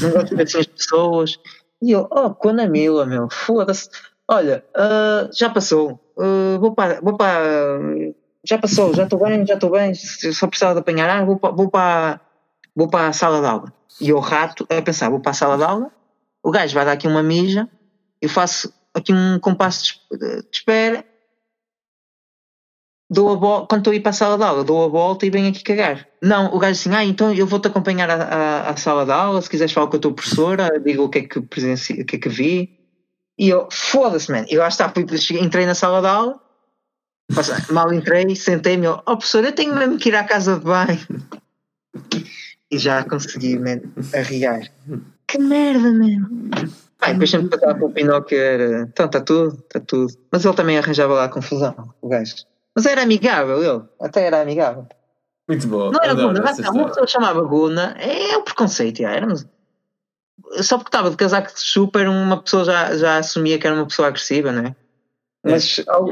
[0.00, 1.38] não gosto de ver assim as pessoas.
[1.82, 3.90] E eu, oh, quando a mila, meu, foda-se.
[4.28, 7.80] Olha, ah, já passou, ah, vou para, vou para,
[8.44, 11.50] já passou, já estou bem, já estou bem, só precisava de apanhar água, vou para,
[11.50, 12.20] vou para,
[12.76, 13.72] vou para a sala de aula.
[14.00, 15.90] E eu, rato, a pensar, vou para a sala de aula,
[16.42, 17.68] o gajo vai dar aqui uma mija,
[18.20, 21.04] eu faço aqui um compasso de, espera,
[23.10, 25.26] dou a volta, quando estou a ir para a sala de aula, dou a volta
[25.26, 26.06] e venho aqui cagar.
[26.22, 29.42] Não, o gajo assim, ah, então eu vou-te acompanhar à, à, à sala de aula,
[29.42, 32.16] se quiseres falar com a tua professora, digo o que é que presenci, o que
[32.16, 32.78] é que vi.
[33.38, 35.04] E eu, foda-se, man, eu lá está, fui,
[35.40, 36.40] entrei na sala de aula,
[37.70, 40.98] mal entrei, sentei-me, oh professor, eu tenho mesmo que ir à casa de banho.
[42.70, 43.80] E já consegui, man,
[44.14, 44.70] arriar.
[45.30, 46.50] Que merda, man.
[46.98, 50.12] Pai, depois sempre passava para o Pinóquio era, então está tudo, está tudo.
[50.30, 52.34] Mas ele também arranjava lá a confusão, o gajo.
[52.74, 54.86] Mas era amigável ele, até era amigável.
[55.48, 55.90] Muito boa.
[55.90, 59.46] Não era Guna, uma pessoa chamava Guna, é o preconceito, já, éramos.
[60.62, 63.86] Só porque estava de casaco de super, uma pessoa já, já assumia que era uma
[63.86, 64.76] pessoa agressiva, não é?
[65.44, 66.06] Mas ao-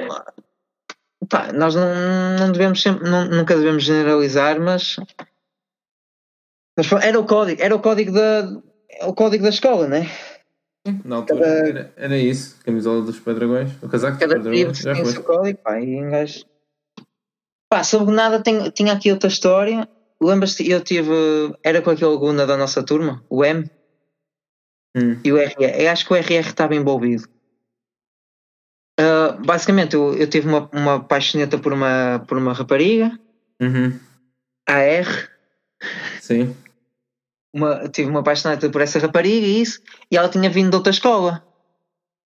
[1.28, 1.92] pá, nós não,
[2.38, 4.96] não devemos sempre, não- nunca devemos generalizar, mas,
[6.76, 8.48] mas era o código, era o código da,
[8.90, 10.06] é o código da escola, não é?
[11.04, 12.58] Na altura Cada- era, era isso.
[12.64, 13.70] Camisola dos Pedragões.
[13.82, 14.78] O casaco dos Cada Pedragões.
[14.78, 15.14] trio Já tinha o foi.
[15.14, 16.44] seu código, pá, e um gajo.
[17.70, 19.86] Pá, sobre nada tem- tinha aqui outra história.
[20.20, 21.10] Lembras-te, eu tive.
[21.62, 23.70] Era com aquele Guna da nossa turma, o M,
[24.96, 25.20] Hum.
[25.22, 25.82] e o RR.
[25.84, 27.28] Eu acho que o RR estava envolvido.
[28.98, 33.16] Ah, basicamente, eu, eu tive uma, uma paixoneta por uma, por uma rapariga,
[33.60, 33.98] Uhum.
[34.66, 35.30] AR.
[36.20, 36.56] Sim.
[37.52, 40.90] Uma, tive uma paixoneta por essa rapariga e isso, e ela tinha vindo de outra
[40.90, 41.44] escola.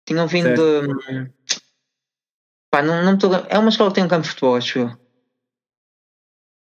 [0.08, 1.32] Tinham vindo de.
[2.72, 5.04] Pá, não, não tô É uma escola que tem um campo de futebol, acho eu.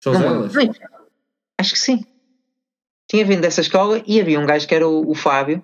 [0.06, 0.50] Não, não,
[1.60, 2.06] acho que sim.
[3.08, 5.64] Tinha vindo dessa escola e havia um gajo que era o, o Fábio.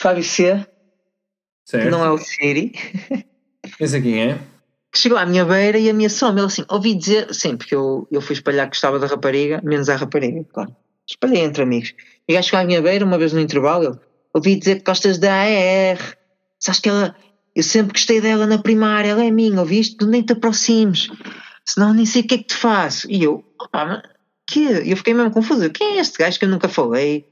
[0.00, 1.90] Fábio C, que Certo.
[1.90, 2.72] não é o Siri,
[3.78, 4.51] Esse aqui é?
[4.92, 6.38] Que chegou à minha beira e ameaçou-me.
[6.38, 9.88] Ele assim, ouvi dizer, sim, porque eu, eu fui espalhar que gostava da rapariga, menos
[9.88, 10.76] a rapariga, claro.
[11.08, 11.94] Espalhei entre amigos.
[12.28, 13.98] E o gajo chegou à minha beira, uma vez no intervalo, ele,
[14.34, 16.16] ouvi dizer que gostas da AR.
[16.60, 17.16] Sabes que ela,
[17.56, 19.96] eu sempre gostei dela na primária, ela é minha, ouviste?
[19.96, 21.08] Tu nem te aproximes,
[21.64, 23.10] senão nem sei o que é que te faço.
[23.10, 24.02] E eu, opá, mas
[24.46, 24.60] que?
[24.60, 25.70] Eu fiquei mesmo confuso.
[25.70, 27.26] Quem é este gajo que eu nunca falei?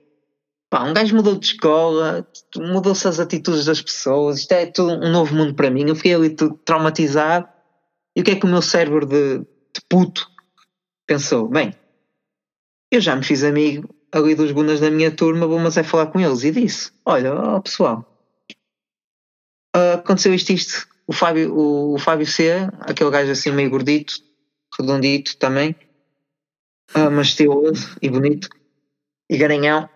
[0.71, 2.25] Pá, um gajo mudou de escola,
[2.57, 5.89] mudou-se as atitudes das pessoas, isto é tudo um novo mundo para mim.
[5.89, 7.49] Eu fiquei ali tudo traumatizado.
[8.15, 10.31] E o que é que o meu cérebro de, de puto
[11.07, 11.49] pensou?
[11.49, 11.75] Bem,
[12.91, 16.07] eu já me fiz amigo ali dos gunas da minha turma, vou mas é falar
[16.07, 16.45] com eles.
[16.45, 18.05] E disse: Olha, pessoal,
[19.75, 20.89] ah, aconteceu isto, isto.
[21.07, 22.51] O Fábio, o, o Fábio C,
[22.81, 24.15] aquele gajo assim meio gordito,
[24.79, 25.75] redondito também,
[26.95, 28.49] ah, mas estiloso e bonito,
[29.29, 29.89] e garanhão,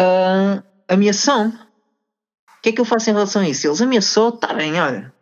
[0.00, 1.52] ah, ameaçou-me.
[1.52, 3.66] O que é que eu faço em relação a isso?
[3.66, 5.12] Eles ameaçou, está bem, olha.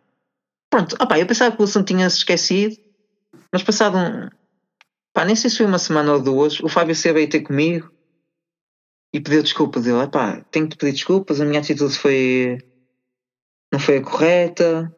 [0.69, 2.77] Pronto, opá, eu pensava que o assunto tinha-se esquecido,
[3.51, 4.29] mas passado um.
[5.13, 7.91] Pá, nem sei se foi uma semana ou duas, o Fábio C veio ter comigo
[9.13, 10.03] e pediu desculpa dele.
[10.03, 12.57] Epá, tenho que pedir desculpas, a minha atitude foi.
[13.71, 14.95] não foi a correta.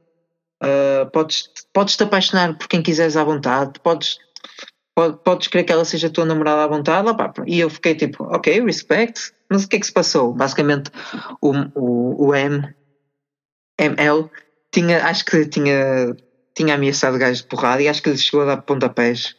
[0.64, 5.72] Uh, podes, podes te apaixonar por quem quiseres à vontade, podes, pode, podes querer que
[5.72, 7.08] ela seja tua namorada à vontade.
[7.08, 9.34] Opa, e eu fiquei tipo, ok, respect.
[9.50, 10.34] Mas o que é que se passou?
[10.34, 10.92] Basicamente,
[11.42, 12.74] o, o, o M,
[13.80, 14.30] ML,
[14.72, 16.16] tinha, acho que tinha,
[16.56, 19.36] tinha ameaçado o gajo de porrada e acho que ele chegou a dar pontapés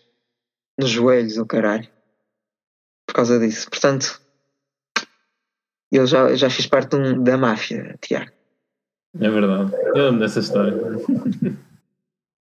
[0.78, 1.88] nos joelhos, o caralho.
[3.07, 3.68] Por causa disso.
[3.70, 4.20] Portanto,
[5.90, 8.30] eu já, já fiz parte um, da máfia, Tiago.
[9.20, 9.72] É verdade.
[9.94, 10.74] Eu lembro dessa história.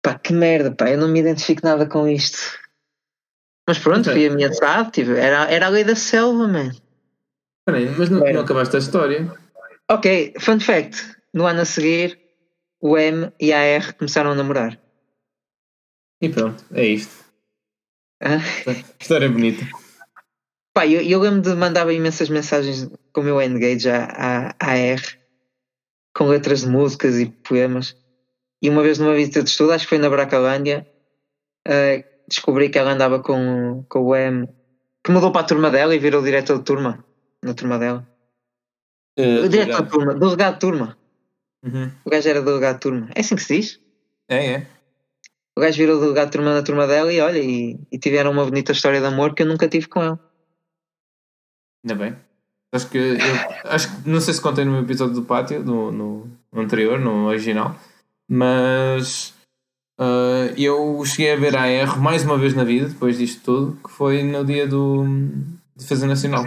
[0.02, 0.90] pá, que merda, pá.
[0.90, 2.58] Eu não me identifico nada com isto.
[3.66, 4.90] Mas pronto, fui ameaçado.
[4.90, 6.70] Tipo, era, era a lei da selva, man.
[7.66, 9.32] Peraí, mas não, não acabaste a história.
[9.90, 11.16] Ok, fun fact.
[11.32, 12.18] No ano a seguir,
[12.80, 14.78] o M e a R começaram a namorar.
[16.20, 17.24] E pronto, é isto.
[18.20, 18.38] Ah?
[19.00, 19.66] História bonita.
[20.72, 24.76] Pá, eu, eu lembro de mandar imensas mensagens com o meu Engage à, à, à
[24.76, 25.02] R
[26.14, 27.96] com letras de músicas e poemas.
[28.62, 30.86] E uma vez numa visita de estudo, acho que foi na Bracalândia,
[31.68, 34.48] uh, descobri que ela andava com, com o M,
[35.02, 37.04] que mudou para a turma dela e virou diretor de turma,
[37.42, 38.06] na turma dela.
[39.18, 40.98] Uh, o diretor de turma, delegado de turma.
[41.64, 41.90] Uhum.
[42.04, 43.08] O gajo era delegado de turma.
[43.14, 43.80] É assim que se diz?
[44.28, 44.66] É, é.
[45.56, 48.44] O gajo virou delegado de turma na turma dela e olha, e, e tiveram uma
[48.44, 50.18] bonita história de amor que eu nunca tive com ela.
[51.84, 52.16] Ainda bem.
[52.72, 53.16] Acho que eu,
[53.70, 57.26] acho que não sei se contei no meu episódio do pátio, no, no anterior, no
[57.26, 57.76] original,
[58.28, 59.33] mas
[59.98, 63.78] uh, eu cheguei a ver a AR mais uma vez na vida, depois disto tudo,
[63.84, 65.04] que foi no dia do
[65.76, 66.44] Defesa Nacional.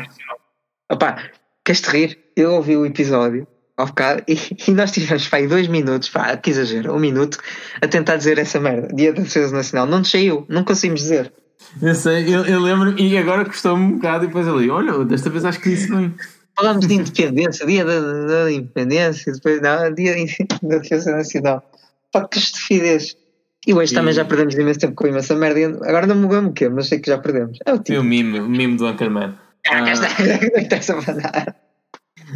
[0.91, 1.29] Opá,
[1.63, 2.19] queres te rir?
[2.35, 4.37] Eu ouvi o episódio ao bocado e,
[4.67, 7.37] e nós tivemos pá, dois minutos, pá, que exagero, um minuto,
[7.81, 9.85] a tentar dizer essa merda, Dia da Defesa Nacional.
[9.85, 11.31] Não nos saiu, não conseguimos dizer.
[11.81, 15.29] Eu sei, eu, eu lembro, e agora custou-me um bocado, e depois ali, olha, desta
[15.29, 16.13] vez acho que disse bem.
[16.55, 20.15] Falamos de independência, dia da, da independência, depois não, dia
[20.63, 21.63] da defesa nacional.
[22.11, 23.15] Pá, que estupidez.
[23.67, 23.95] E hoje e...
[23.95, 25.77] também já perdemos imenso tempo com imensa merda.
[25.85, 27.59] Agora não me lembro o quê, mas sei que já perdemos.
[27.65, 27.91] É o tipo.
[27.91, 29.37] E o mimo, o mimo do Anchorman.
[29.67, 30.61] Ah, ah.
[30.61, 31.55] está a mandar.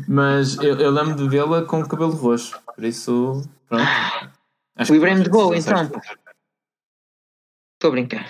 [0.10, 3.88] Mas eu, eu lembro de vê-la com o cabelo roxo, por isso, pronto.
[4.76, 5.90] Acho Ibrahim de Gol, então.
[7.74, 8.28] Estou a brincar.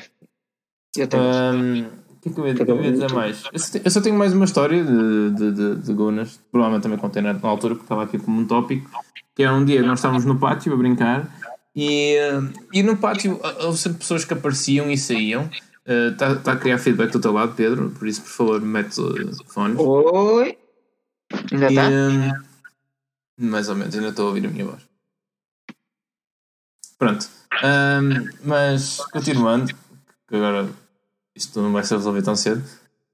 [0.96, 1.24] Eu tenho.
[1.24, 3.44] Um, o que é que eu ia, eu ia dizer mais?
[3.84, 7.32] Eu só tenho mais uma história de, de, de, de Gunas, provavelmente também contei na,
[7.42, 8.90] altura, porque estava aqui como um tópico,
[9.36, 11.41] que era um dia nós estávamos no pátio a brincar
[11.76, 12.18] e,
[12.74, 15.50] e no pátio houve sempre pessoas que apareciam e saíam.
[15.86, 19.00] Está uh, tá a criar feedback do teu lado, Pedro, por isso, por favor, mete
[19.00, 19.76] o fone.
[19.78, 20.58] Oi!
[21.52, 21.90] Ainda está?
[21.90, 24.82] Um, mais ou menos, ainda estou a ouvir a minha voz.
[26.98, 27.28] Pronto.
[27.64, 29.74] Um, mas, continuando,
[30.28, 30.70] que agora
[31.36, 32.64] isto não vai ser resolvido tão cedo.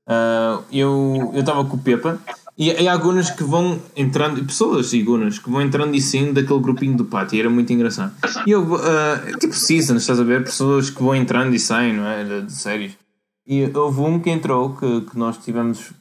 [0.07, 2.19] Uh, eu estava com o Pepa
[2.57, 6.33] e, e, há gunas que vão entrando, pessoas e gunas que vão entrando e saindo
[6.33, 8.13] daquele grupinho do pátio, era muito engraçado.
[8.47, 10.43] E eu, uh, tipo seasons, estás a ver?
[10.43, 12.23] Pessoas que vão entrando e saem, não é?
[12.23, 12.97] De, de séries.
[13.45, 15.91] E houve um que entrou, que, que nós tivemos,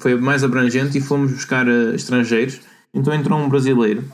[0.00, 2.60] foi mais abrangente e fomos buscar uh, estrangeiros.
[2.92, 4.04] Então entrou um brasileiro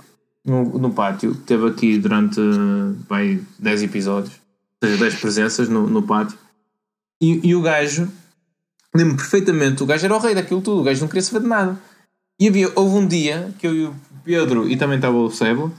[0.45, 2.95] no, no pátio, que esteve aqui durante uh,
[3.59, 4.35] 10 episódios,
[4.83, 6.39] ou seja, 10 presenças no, no pátio.
[7.23, 8.07] E, e o gajo,
[8.95, 11.49] lembro perfeitamente, o gajo era o rei daquilo tudo, o gajo não queria saber de
[11.49, 11.79] nada.
[12.39, 15.73] E havia, houve um dia que eu e o Pedro, e também estava o Sebo,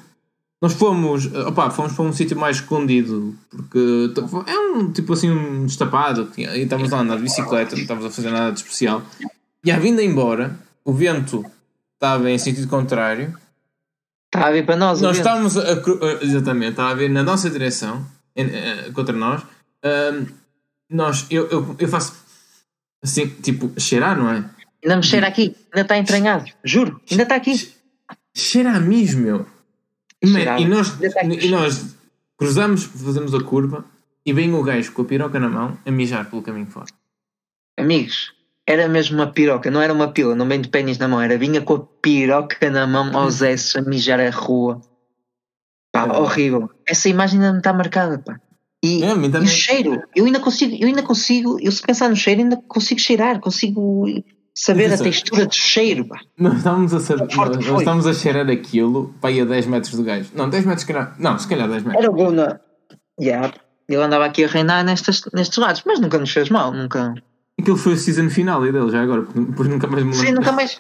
[0.62, 4.14] nós fomos, opa, fomos para um sítio mais escondido, porque
[4.45, 8.12] é um tipo assim, um destapado, e estávamos lá a andar de bicicleta, não estávamos
[8.12, 9.01] a fazer nada de especial.
[9.64, 11.43] E à vinda embora, o vento
[11.95, 13.36] estava em sentido contrário.
[14.28, 15.82] Estava a vir para nós, Nós estávamos a,
[16.22, 18.05] exatamente, estava a vir na nossa direção,
[18.36, 19.43] eh, contra nós
[20.89, 22.14] nós, eu, eu, eu faço
[23.04, 24.45] assim, tipo, cheirar, não é?
[24.84, 27.72] Ainda me cheira aqui, ainda está entranhado, juro, ainda está aqui.
[28.34, 29.45] Cheira a mis, meu.
[30.22, 31.95] E, nós, tá e nós
[32.38, 33.84] cruzamos, fazemos a curva
[34.26, 36.88] e vem o gajo com a piroca na mão a mijar pelo caminho fora.
[37.78, 38.34] Amigos,
[38.68, 41.38] era mesmo uma piroca, não era uma pila, não vem de pênis na mão, era
[41.38, 44.80] vinha com a piroca na mão aos S a mijar a rua.
[45.91, 46.12] Pá, é.
[46.12, 46.70] horrível.
[46.88, 48.39] Essa imagem ainda me está marcada, pá.
[48.84, 52.16] E, é, e o cheiro, eu ainda consigo, eu ainda consigo, eu se pensar no
[52.16, 54.06] cheiro, ainda consigo cheirar, consigo
[54.56, 56.08] saber a textura do cheiro.
[56.08, 56.20] Pá.
[56.38, 59.94] Nós estávamos a, saber, nós, nós estávamos a cheirar aquilo para ir a 10 metros
[59.94, 60.32] do gajo.
[60.34, 62.04] Não, 10 metros, calhar, não, se calhar 10 metros.
[62.04, 62.60] Era bom na.
[63.20, 63.54] Yeah.
[63.88, 67.14] Ele andava aqui a reinar nestes, nestes lados, mas nunca nos fez mal, nunca.
[67.60, 70.28] Aquilo foi a season final dele já agora, depois nunca mais me lembro.
[70.28, 70.80] Sim, nunca mais.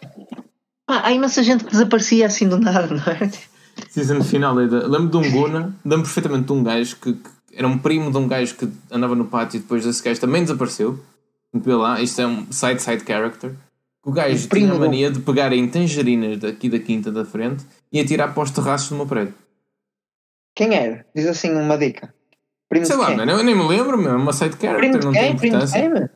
[0.87, 3.29] Pá, há imensa gente que desaparecia assim do nada, não é?
[3.89, 7.77] Season final, lembro de um Guna, lembro perfeitamente de um gajo que, que era um
[7.77, 10.99] primo de um gajo que andava no pátio e depois esse gajo também desapareceu.
[11.53, 13.53] Vê lá, isto é um side-side character.
[14.03, 17.99] O gajo tinha a mania de pegar em tangerinas daqui da quinta da frente e
[17.99, 19.35] atirar para os terraços do meu prédio.
[20.55, 21.05] Quem era?
[21.13, 22.13] Diz assim uma dica.
[22.67, 23.17] Primo sei lá, quem?
[23.17, 24.11] mano, eu nem me lembro, meu.
[24.11, 25.21] É uma side character, Primo não quem?
[25.21, 25.79] tem importância.
[25.79, 26.09] Primo quem,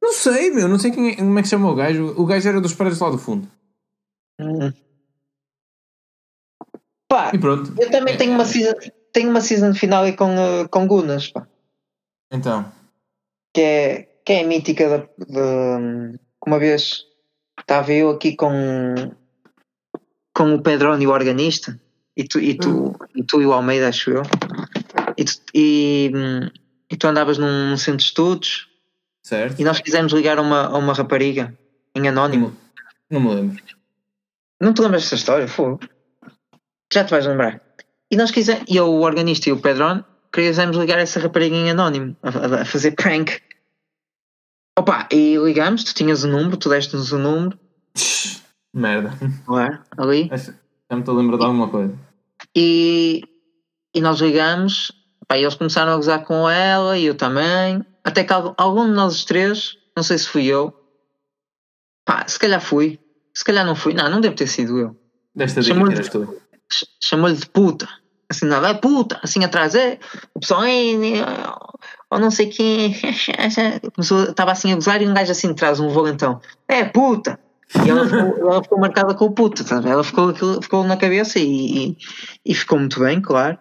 [0.00, 0.68] Não sei, meu.
[0.68, 2.14] Não sei quem, é, como é que chama o gajo.
[2.16, 3.48] O gajo era dos prédios lá do fundo.
[4.40, 4.72] Hum.
[7.08, 7.74] Pá, e pronto.
[7.78, 8.74] Eu também é, tenho uma season,
[9.12, 11.46] tenho uma season final aí com, uh, com Gunas, pá.
[12.30, 12.70] Então.
[13.52, 17.04] Que é, que é mítica de, de uma vez
[17.58, 18.94] estava eu aqui com
[20.34, 21.80] com o Pedrone, o organista,
[22.16, 22.94] e tu e, tu, hum.
[23.16, 24.22] e, tu e o Almeida, acho eu,
[25.16, 26.12] e tu, e,
[26.88, 28.68] e tu andavas num centro de estudos
[29.20, 29.60] certo.
[29.60, 31.52] e nós quisemos ligar a uma, a uma rapariga
[31.92, 32.56] em anónimo.
[33.10, 33.64] Não, não me lembro.
[34.60, 35.48] Não te lembras dessa história?
[35.48, 35.80] Fogo.
[36.92, 37.60] Já te vais lembrar.
[38.10, 41.70] E nós quisemos, e eu, o organista e o Pedrone, quisemos ligar essa rapariga em
[41.70, 43.40] anónimo, a, a fazer prank.
[44.78, 47.58] Opa, e ligamos, tu tinhas o número, tu deste-nos o número.
[48.72, 49.12] Merda.
[49.44, 50.30] Claro, ali.
[50.90, 51.98] Já me estou a lembrar de alguma coisa.
[52.54, 53.22] E,
[53.94, 54.92] e nós ligamos,
[55.26, 57.84] pá, e eles começaram a gozar com ela e eu também.
[58.04, 60.72] Até que algum, algum de nós três, não sei se fui eu,
[62.06, 62.98] pá, se calhar fui,
[63.34, 64.96] se calhar não fui, não, não deve ter sido eu.
[65.34, 66.40] Desta que eras tu.
[67.00, 67.88] Chamou-lhe de puta.
[68.30, 69.98] Assim, nada, é puta, assim atrás, é.
[70.34, 70.92] O pessoal, é,
[72.10, 72.92] ou não sei quem,
[73.98, 77.40] estava assim a gozar e um gajo assim traz um volantão, é puta.
[77.84, 79.88] E ela ficou, ela ficou marcada com o puta, sabe?
[79.88, 81.96] ela ficou, ficou na cabeça e, e,
[82.44, 83.58] e, ficou muito bem, claro.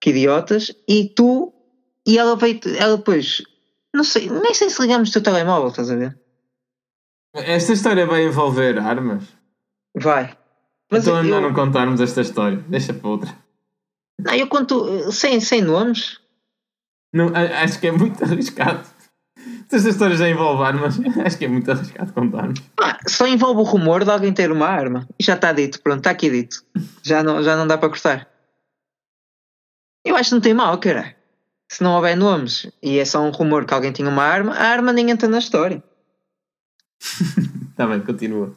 [0.00, 0.74] Que idiotas.
[0.88, 1.52] E tu,
[2.06, 3.42] e ela veio, ela depois,
[3.94, 6.18] não sei, nem sei se ligamos o teu telemóvel, estás a ver?
[7.34, 9.24] Esta história vai envolver armas?
[9.94, 10.36] Vai.
[10.90, 13.34] Mas então é melhor não contarmos esta história, deixa para outra.
[14.20, 16.18] Não, eu conto sem, sem nomes.
[17.12, 18.86] Não, acho que é muito arriscado.
[19.68, 22.60] Se esta história já envolve armas, acho que é muito arriscado contarmos.
[22.80, 25.08] Ah, só envolve o rumor de alguém ter uma arma.
[25.18, 26.64] E já está dito, pronto, está aqui dito.
[27.02, 28.28] Já não, já não dá para cortar.
[30.04, 31.14] Eu acho que não tem mal, cara.
[31.70, 34.64] Se não houver nomes e é só um rumor que alguém tinha uma arma, a
[34.64, 35.82] arma nem entra na história.
[37.70, 38.56] Está bem, continua.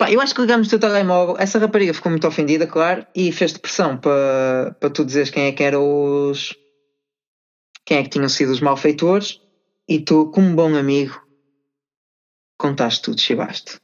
[0.00, 1.36] Pá, eu acho que ligamos o teu telemóvel.
[1.38, 5.52] Essa rapariga ficou muito ofendida, claro, e fez-te pressão para, para tu dizeres quem é
[5.52, 6.56] que eram os.
[7.84, 9.42] quem é que tinham sido os malfeitores,
[9.86, 11.22] e tu, como bom amigo,
[12.56, 13.78] contaste tudo, chivaste.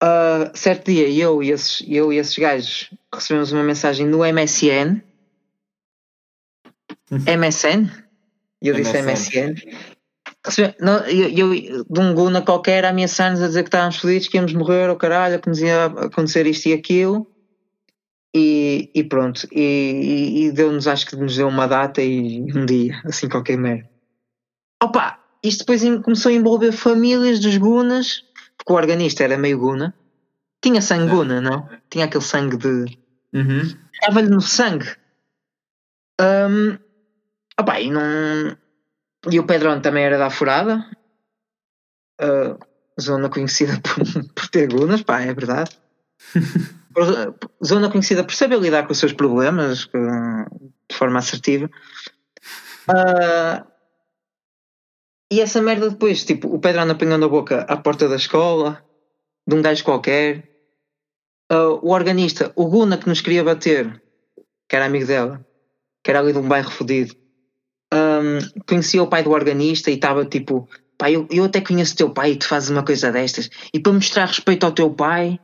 [0.00, 5.02] Uh, certo dia, eu e, esses, eu e esses gajos recebemos uma mensagem no MSN.
[7.10, 7.90] MSN?
[8.62, 9.56] E eu disse MSN.
[10.80, 14.36] Não, eu, eu, de um Guna qualquer a ameaçar-nos a dizer que estávamos fodidos, que
[14.36, 17.26] íamos morrer, ou oh caralho, que nos ia acontecer isto e aquilo.
[18.34, 22.66] E, e pronto, e, e, e deu-nos, acho que nos deu uma data e um
[22.66, 23.88] dia, assim qualquer merda.
[24.82, 28.24] Opa, isto depois começou a envolver famílias dos Gunas,
[28.56, 29.94] porque o organista era meio Guna.
[30.62, 31.68] Tinha sangue Guna, não?
[31.90, 32.98] Tinha aquele sangue de.
[33.32, 33.62] Uhum.
[33.92, 34.88] Estava-lhe no sangue.
[36.20, 36.78] Um,
[37.58, 38.56] opa, e não
[39.30, 40.84] e o Pedrão também era da Furada,
[42.20, 42.58] uh,
[43.00, 45.70] zona conhecida por, por ter gunas, pá, é verdade.
[47.64, 51.70] zona conhecida por saber lidar com os seus problemas de forma assertiva.
[52.88, 53.64] Uh,
[55.30, 58.82] e essa merda depois, tipo, o Pedrão apanhou na boca à porta da escola,
[59.46, 60.48] de um gajo qualquer.
[61.50, 64.02] Uh, o organista, o Guna que nos queria bater,
[64.68, 65.46] que era amigo dela,
[66.02, 67.14] que era ali de um bairro fodido,
[67.92, 72.10] um, conhecia o pai do organista e estava tipo, pai, eu, eu até conheço teu
[72.10, 73.48] pai e tu fazes uma coisa destas.
[73.72, 75.38] E para mostrar respeito ao teu pai,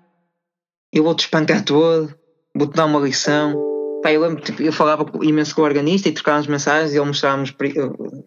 [0.93, 2.15] eu vou-te espancar todo,
[2.55, 3.55] vou-te dar uma lição.
[4.03, 7.07] Pai, eu lembro, tipo, eu falava imenso com o organista e trocávamos mensagens e ele
[7.07, 7.55] mostrava-nos,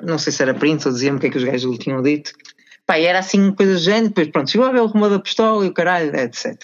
[0.02, 2.02] não sei se era print ou dizia-me o que é que os gajos lhe tinham
[2.02, 2.32] dito.
[2.86, 5.66] Pá, era assim coisa do género, depois pronto, chegou a ver o rumo da pistola
[5.66, 6.58] e o caralho, etc.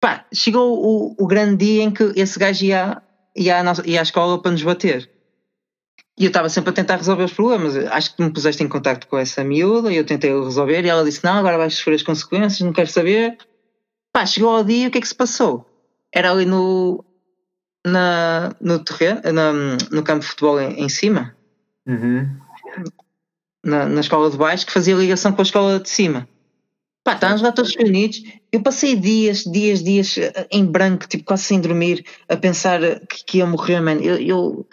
[0.00, 3.02] Pá, chegou o, o grande dia em que esse gajo ia,
[3.36, 5.10] ia, à, nossa, ia à escola para nos bater.
[6.22, 7.76] E eu estava sempre a tentar resolver os problemas.
[7.76, 11.02] Acho que me puseste em contato com essa miúda e eu tentei resolver e ela
[11.02, 13.36] disse: Não, agora vais sofrer as consequências, não quero saber.
[14.12, 15.66] Pá, chegou ao dia, o que é que se passou?
[16.14, 17.04] Era ali no,
[17.84, 19.52] na, no terreno, na,
[19.90, 21.36] no campo de futebol em, em cima,
[21.84, 22.30] uhum.
[23.64, 26.28] na, na escola de baixo, que fazia ligação com a escola de cima.
[27.02, 28.22] Pá, estávamos lá todos reunidos.
[28.52, 33.24] Eu passei dias, dias, dias eh, em branco, tipo quase sem dormir, a pensar que,
[33.24, 34.00] que ia morrer, mano.
[34.00, 34.66] Eu, eu,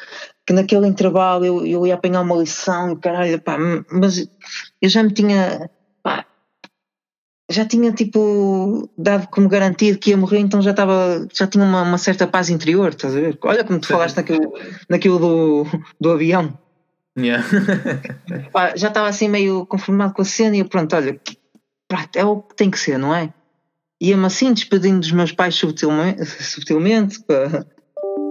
[0.50, 3.56] que naquele intervalo eu, eu ia apanhar uma lição, caralho, pá,
[3.92, 4.28] mas
[4.82, 5.70] eu já me tinha,
[6.02, 6.26] pá,
[7.48, 11.84] já tinha tipo dado como garantido que ia morrer, então já estava, já tinha uma,
[11.84, 13.38] uma, certa paz interior, estás a ver?
[13.44, 14.52] Olha como tu falaste naquilo,
[14.90, 15.66] naquilo do,
[16.02, 16.58] do avião.
[17.16, 17.46] Yeah.
[18.52, 21.22] pá, já estava assim meio conformado com a cena e pronto, olha,
[21.88, 23.32] pá, é o que tem que ser, não é?
[24.02, 27.68] Ia-me assim despedindo dos meus pais subtilmente, subtilmente para,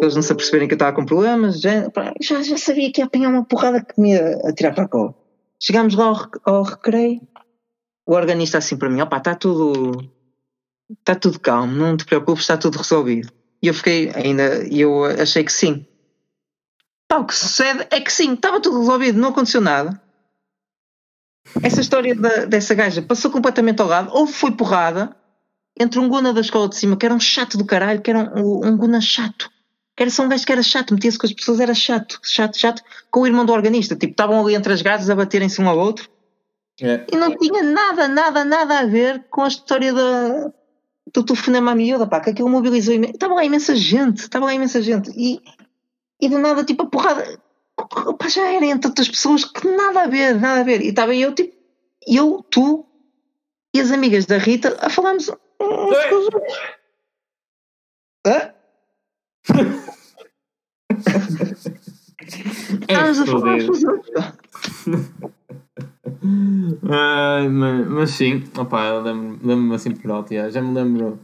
[0.05, 1.91] eles não se aperceberem que eu estava com problemas, já,
[2.21, 5.15] já, já sabia que ia apanhar uma porrada que me ia atirar para a cola.
[5.61, 7.21] Chegámos lá ao, ao recreio,
[8.07, 10.11] o organista assim para mim, opá, está tudo,
[10.99, 13.33] está tudo calmo, não te preocupes, está tudo resolvido.
[13.63, 15.85] E eu fiquei, ainda, eu achei que sim.
[17.09, 20.01] Pá, o que sucede é que sim, estava tudo resolvido, não aconteceu nada.
[21.63, 25.17] Essa história da- dessa gaja passou completamente ao lado, ou foi porrada
[25.81, 28.33] entre um guna da escola de cima, que era um chato do caralho, que era
[28.37, 29.51] um, um guna chato.
[29.99, 32.57] Que era só um gajo que era chato, metia-se com as pessoas, era chato, chato,
[32.57, 33.97] chato, com o irmão do organista.
[33.97, 36.09] Tipo, estavam ali entre as gajas a baterem-se um ao outro
[36.81, 37.05] É.
[37.13, 40.53] e não tinha nada, nada, nada a ver com a história da,
[41.13, 43.15] do telefonema à miúda, pá, que aquilo mobilizou imenso.
[43.15, 45.11] Estava lá imensa gente, estava lá imensa gente.
[45.17, 45.41] E,
[46.21, 47.41] e do nada, tipo, a porrada,
[48.17, 50.81] pá, já era entre outras pessoas que nada a ver, nada a ver.
[50.81, 51.53] E estava eu, tipo,
[52.07, 52.87] eu, tu
[53.75, 55.37] e as amigas da Rita a falarmos uns
[56.09, 56.59] com os outros.
[58.25, 58.58] Hã?
[62.89, 63.59] Estávamos a falar.
[66.91, 71.19] Ai, mas, mas sim, opa, eu lembro- lembro-me assim por alto, já, já me lembro.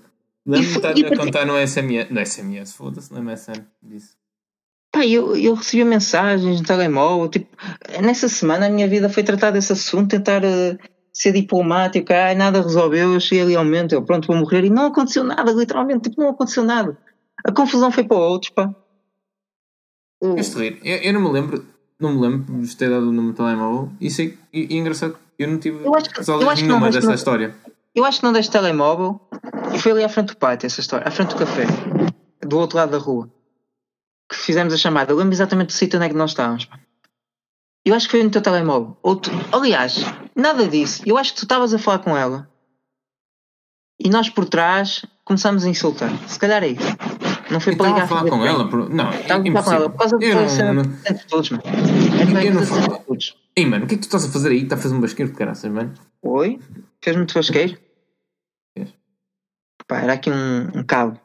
[0.46, 4.14] Lembro-me de estar a contar no SMS, no SMS, foda-se, no MSN, disso.
[4.92, 7.48] Pá, eu, eu recebia mensagens no telemóvel, tipo,
[8.00, 10.78] nessa semana a minha vida foi tratar desse assunto, tentar eh,
[11.12, 14.70] ser diplomático, ai, nada resolveu, eu cheguei ali ao momento, eu pronto, vou morrer, e
[14.70, 16.96] não aconteceu nada, literalmente, tipo, não aconteceu nada.
[17.46, 18.74] A confusão foi para outros, pá.
[20.22, 21.66] O- Este rir, eu, eu não me lembro,
[22.00, 25.18] não me lembro de ter dado o número de telemóvel, e sei, e, e engraçado,
[25.38, 27.54] eu não tive Eu acho que- eu acho que não, nenhuma mas dessa não- história.
[27.94, 29.20] Eu acho que não deixo telemóvel,
[29.74, 31.64] e foi ali à frente do pátio essa história, à frente do café,
[32.40, 33.30] do outro lado da rua,
[34.30, 35.12] que fizemos a chamada.
[35.12, 36.80] Eu lembro exatamente do sítio onde é que nós estávamos, pá.
[37.84, 38.96] Eu acho que foi no teu telemóvel.
[39.02, 39.96] Ou tu- aliás,
[40.34, 41.02] nada disso.
[41.04, 42.48] Eu acho que tu estavas a falar com ela
[44.00, 46.10] e nós por trás começámos a insultar.
[46.26, 46.86] Se calhar é isso.
[47.50, 48.90] Não foi para estava ligar a falar com ela, por...
[48.90, 51.62] não, Estava a falar com ela por causa eu da cena não, dos atitudes, mano.
[51.66, 53.04] É Eu não falo.
[53.56, 54.62] Ei, mano, o que é que tu estás a fazer aí?
[54.62, 55.92] Está a fazer um basqueiro de caraças, mano?
[56.22, 56.58] Oi?
[57.02, 57.78] Fez muito basqueiro?
[58.76, 58.92] Fez.
[59.86, 61.20] Pá, era aqui um, um cabo.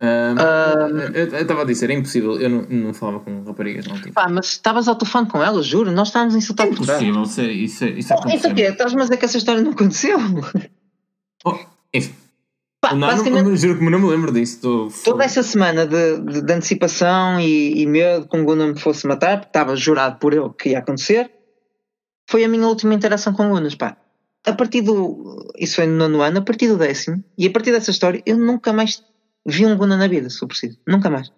[0.00, 4.00] Ah, Ah, eu estava a dizer, é impossível, eu não, não falava com raparigas, não
[4.00, 4.12] tinha.
[4.12, 5.90] Pá, mas estavas ao telefone com ela, juro.
[5.90, 7.02] Nós estávamos a insultar por trás.
[7.02, 8.62] Impossível, isso é, isso é, isso é Oh, Então o quê?
[8.62, 10.18] Estás-me a dizer que essa história não aconteceu?
[11.44, 11.58] Oh,
[11.92, 12.14] enfim,
[12.90, 14.56] Pá, não, basicamente, juro que não me lembro disso.
[14.56, 18.78] Estou toda essa semana de, de- de antecipação e, e medo que um Guna me
[18.80, 21.30] fosse matar, porque estava jurado por ele que ia acontecer,
[22.30, 23.96] foi a minha última interação com Gunas, pá.
[24.46, 25.50] A partir do.
[25.58, 28.36] Isso foi no nono ano, a partir do décimo, e a partir dessa história, eu
[28.38, 29.02] nunca mais
[29.46, 30.78] vi um Guna na vida, se for preciso.
[30.86, 31.30] Nunca mais.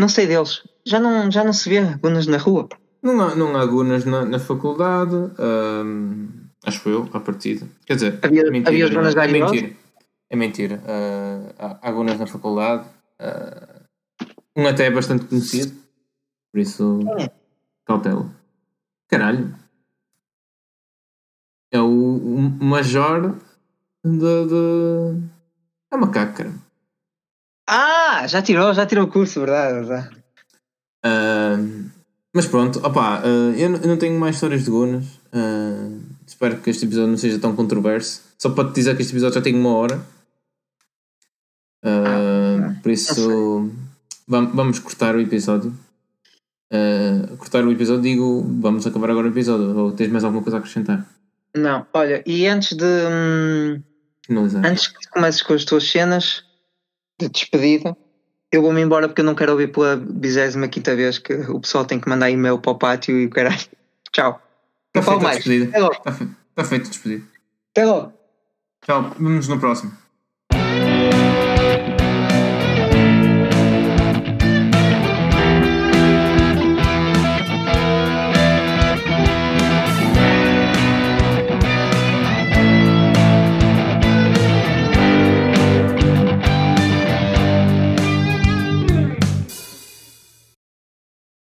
[0.00, 0.62] Não sei deles.
[0.86, 2.68] Já não, já não se vê Gunas na rua.
[3.02, 6.26] Não há, não há gunas na, na faculdade, ahm,
[6.66, 7.66] acho eu, à partida.
[7.86, 9.52] Quer dizer, Havia- mentira, havia gunas é gaiosos?
[9.56, 9.76] mentira.
[10.30, 10.80] É mentira.
[11.58, 12.88] Ah, há, gunas na faculdade.
[13.18, 13.80] ah,
[14.56, 15.78] um até é bastante conhecido.
[16.52, 17.30] Por isso, É.
[17.86, 18.28] cautela.
[19.08, 19.54] Caralho.
[21.72, 23.36] É o, o major
[24.04, 25.22] de, de...
[25.92, 26.52] É macaco, cara.
[27.68, 30.22] Ah, já tirou, já tirou o curso, verdade, verdade.
[31.04, 31.56] Ah,
[32.34, 33.26] mas pronto, opá, ah,
[33.56, 35.04] eu, não- eu não tenho mais histórias de Gunas.
[35.32, 35.88] Ah,
[36.26, 38.22] espero que este episódio não seja tão controverso.
[38.38, 40.04] Só para te dizer que este episódio já tem uma hora.
[41.82, 43.70] Ah, por isso,
[44.26, 45.74] vam- vamos cortar o episódio.
[46.72, 49.76] Ah, cortar o episódio, digo, vamos acabar agora o episódio.
[49.76, 51.06] Ou tens mais alguma coisa a acrescentar?
[51.56, 52.84] Não, olha, e antes de.
[52.84, 53.82] hum.
[54.64, 56.44] Antes que comeces com as tuas cenas
[57.20, 57.96] de despedida,
[58.52, 61.98] eu vou-me embora porque eu não quero ouvir pela 25 vez que o pessoal tem
[61.98, 63.58] que mandar e-mail para o pátio e o caralho.
[64.12, 64.40] Tchau.
[64.94, 65.36] Não Está falo mais.
[65.38, 65.68] despedida.
[65.70, 65.92] Até logo.
[65.94, 67.24] Está feito, está feito a despedida.
[67.72, 68.12] Até logo.
[68.84, 69.92] Tchau, vemos no próximo.